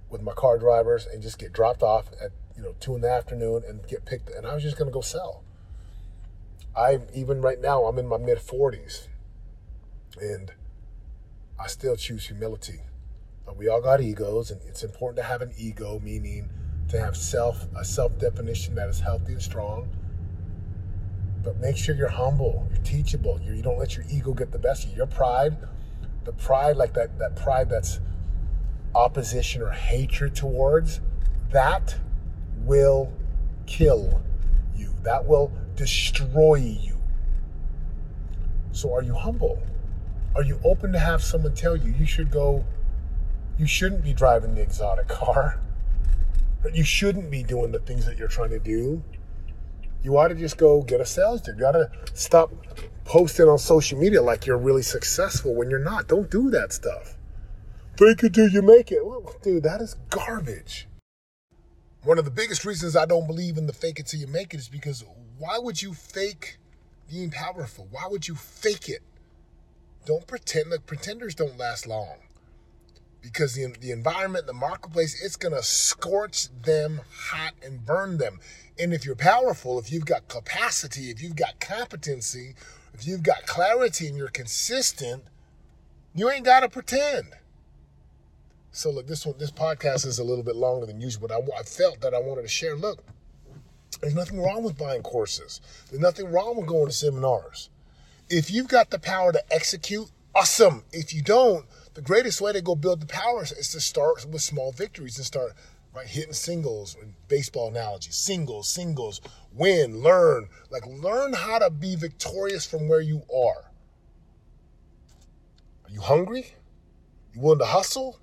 with 0.10 0.22
my 0.22 0.34
car 0.34 0.58
drivers 0.58 1.06
and 1.06 1.22
just 1.22 1.38
get 1.38 1.52
dropped 1.52 1.84
off 1.84 2.12
at 2.22 2.32
you 2.56 2.64
know 2.64 2.76
two 2.80 2.96
in 2.96 3.02
the 3.02 3.10
afternoon 3.10 3.64
and 3.68 3.86
get 3.88 4.06
picked. 4.06 4.30
And 4.30 4.46
I 4.46 4.54
was 4.54 4.64
just 4.64 4.78
going 4.78 4.90
to 4.90 4.94
go 4.94 5.02
sell. 5.02 5.44
I 6.76 7.00
even 7.14 7.42
right 7.42 7.60
now 7.60 7.84
I'm 7.84 7.98
in 8.00 8.08
my 8.08 8.18
mid 8.18 8.38
40s, 8.38 9.08
and 10.20 10.54
I 11.60 11.68
still 11.68 11.98
choose 11.98 12.28
humility. 12.28 12.82
But 13.46 13.58
we 13.58 13.68
all 13.68 13.82
got 13.82 14.02
egos, 14.02 14.52
and 14.52 14.62
it's 14.68 14.84
important 14.84 15.18
to 15.18 15.24
have 15.24 15.42
an 15.42 15.52
ego, 15.58 16.00
meaning 16.04 16.50
to 16.90 17.00
have 17.00 17.16
self 17.18 17.68
a 17.76 17.84
self 17.86 18.18
definition 18.20 18.76
that 18.76 18.90
is 18.90 19.00
healthy 19.00 19.34
and 19.34 19.42
strong 19.42 19.90
but 21.44 21.60
make 21.60 21.78
sure 21.78 21.96
you're 21.96 22.08
humble, 22.08 22.68
you're 22.72 22.84
teachable. 22.84 23.40
You're, 23.44 23.56
you 23.56 23.64
do 23.64 23.70
not 23.70 23.80
let 23.80 23.96
your 23.96 24.06
ego 24.10 24.34
get 24.34 24.52
the 24.52 24.60
best 24.60 24.86
of 24.86 24.92
you. 24.92 24.98
Your 24.98 25.08
pride, 25.08 25.58
the 26.24 26.34
pride, 26.34 26.78
like 26.78 26.94
that, 26.94 27.18
that 27.18 27.36
pride 27.36 27.70
that's 27.70 28.00
opposition 28.94 29.62
or 29.62 29.72
hatred 29.72 30.36
towards, 30.36 31.02
that 31.52 31.96
will 32.58 33.12
kill 33.66 34.22
you. 34.76 34.94
That 35.04 35.26
will 35.26 35.52
destroy 35.76 36.56
you. 36.56 36.98
So 38.72 38.94
are 38.94 39.02
you 39.02 39.16
humble? 39.16 39.62
Are 40.36 40.44
you 40.44 40.60
open 40.64 40.94
to 40.94 41.00
have 41.00 41.24
someone 41.24 41.56
tell 41.56 41.76
you 41.76 41.92
you 41.92 42.06
should 42.06 42.32
go, 42.32 42.64
you 43.58 43.68
shouldn't 43.68 44.04
be 44.04 44.14
driving 44.14 44.56
the 44.56 44.62
exotic 44.62 45.08
car, 45.08 45.60
you 46.74 46.84
shouldn't 46.84 47.30
be 47.30 47.44
doing 47.44 47.72
the 47.72 47.80
things 47.80 48.06
that 48.06 48.18
you're 48.18 48.28
trying 48.28 48.52
to 48.52 48.60
do? 48.60 49.04
You 50.04 50.18
ought 50.18 50.30
to 50.30 50.36
just 50.36 50.58
go 50.58 50.82
get 50.82 51.02
a 51.02 51.06
sales 51.06 51.42
job. 51.42 51.60
You 51.60 51.66
ought 51.66 51.72
to 51.74 51.92
stop 52.14 52.52
posting 53.06 53.48
on 53.48 53.58
social 53.58 54.00
media 54.00 54.22
like 54.22 54.46
you're 54.46 54.58
really 54.58 54.82
successful 54.82 55.54
when 55.54 55.70
you're 55.70 55.80
not. 55.80 56.08
Don't 56.08 56.30
do 56.30 56.50
that 56.52 56.74
stuff. 56.74 57.18
Fake 57.98 58.24
it 58.24 58.34
till 58.34 58.50
you 58.50 58.62
make 58.62 58.92
it. 58.92 59.06
Well, 59.06 59.36
dude, 59.44 59.64
that 59.64 59.82
is 59.82 59.96
garbage. 60.10 60.88
One 62.04 62.18
of 62.18 62.26
the 62.26 62.32
biggest 62.32 62.66
reasons 62.66 62.96
I 62.96 63.06
don't 63.06 63.28
believe 63.28 63.58
in 63.58 63.68
the 63.68 63.74
fake 63.74 64.00
it 64.00 64.08
till 64.08 64.20
you 64.20 64.28
make 64.28 64.54
it 64.54 64.60
is 64.60 64.70
because 64.70 65.04
why 65.38 65.60
would 65.60 65.82
you 65.82 65.94
fake 65.94 66.58
being 67.10 67.30
powerful? 67.30 67.88
Why 67.92 68.08
would 68.08 68.28
you 68.28 68.34
fake 68.34 68.90
it? 68.90 69.02
Don't 70.06 70.26
pretend. 70.26 70.72
Look, 70.72 70.88
pretenders 70.88 71.36
don't 71.36 71.60
last 71.60 71.86
long 71.86 72.18
because 73.22 73.54
the, 73.54 73.74
the 73.80 73.92
environment, 73.92 74.48
the 74.48 74.54
marketplace, 74.54 75.24
it's 75.24 75.36
going 75.36 75.54
to 75.54 75.64
scorch 75.64 76.48
them 76.64 77.02
hot 77.14 77.54
and 77.64 77.86
burn 77.86 78.18
them. 78.18 78.40
And 78.80 78.94
if 78.94 79.06
you're 79.06 79.16
powerful, 79.16 79.80
if 79.80 79.92
you've 79.92 80.06
got 80.06 80.28
capacity, 80.28 81.12
if 81.12 81.22
you've 81.22 81.36
got 81.36 81.60
competency, 81.60 82.56
if 82.94 83.06
you've 83.06 83.24
got 83.24 83.46
clarity 83.46 84.08
and 84.08 84.18
you're 84.18 84.30
consistent, 84.30 85.24
you 86.16 86.30
ain't 86.30 86.46
got 86.46 86.62
to 86.62 86.70
pretend. 86.70 87.28
So 88.72 88.90
look, 88.90 89.08
this 89.08 89.26
one, 89.26 89.38
this 89.38 89.52
podcast 89.52 90.06
is 90.06 90.20
a 90.20 90.24
little 90.24 90.44
bit 90.44 90.56
longer 90.56 90.86
than 90.86 91.02
usual, 91.02 91.28
but 91.28 91.36
I, 91.36 91.60
I 91.60 91.64
felt 91.64 92.02
that 92.02 92.14
I 92.14 92.20
wanted 92.20 92.44
to 92.44 92.48
share. 92.48 92.76
Look, 92.76 93.04
there's 94.02 94.16
nothing 94.16 94.42
wrong 94.42 94.64
with 94.64 94.78
buying 94.78 95.04
courses. 95.04 95.62
There's 95.90 96.02
nothing 96.02 96.32
wrong 96.32 96.58
with 96.58 96.68
going 96.68 96.88
to 96.88 96.94
seminars. 96.94 97.70
If 98.30 98.50
you've 98.50 98.70
got 98.70 98.90
the 98.90 99.00
power 99.00 99.34
to 99.34 99.44
execute, 99.54 100.10
awesome. 100.34 100.84
If 100.94 101.14
you 101.14 101.22
don't, 101.22 101.66
the 101.94 102.02
greatest 102.02 102.40
way 102.40 102.54
to 102.54 102.62
go 102.62 102.76
build 102.76 103.02
the 103.02 103.08
power 103.08 103.44
is 103.44 103.70
to 103.72 103.80
start 103.82 104.26
with 104.30 104.42
small 104.42 104.72
victories 104.72 105.18
and 105.18 105.26
start 105.26 105.54
right 105.94 106.08
hitting 106.08 106.34
singles 106.34 106.96
in 107.02 107.14
baseball 107.28 107.68
analogy 107.68 108.12
singles 108.12 108.70
singles 108.70 109.20
win 109.54 110.02
learn. 110.02 110.48
Like 110.70 110.86
learn 110.88 111.34
how 111.34 111.60
to 111.60 111.70
be 111.70 111.96
victorious 111.96 112.66
from 112.66 112.88
where 112.88 113.02
you 113.02 113.24
are. 113.34 113.72
Are 115.86 115.92
you 115.92 116.02
hungry? 116.02 116.56
You 117.34 117.42
willing 117.42 117.60
to 117.60 117.66
hustle? 117.66 118.20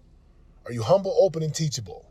Are 0.64 0.72
you 0.72 0.82
humble 0.82 1.16
open 1.20 1.42
and 1.42 1.54
teachable? 1.54 2.06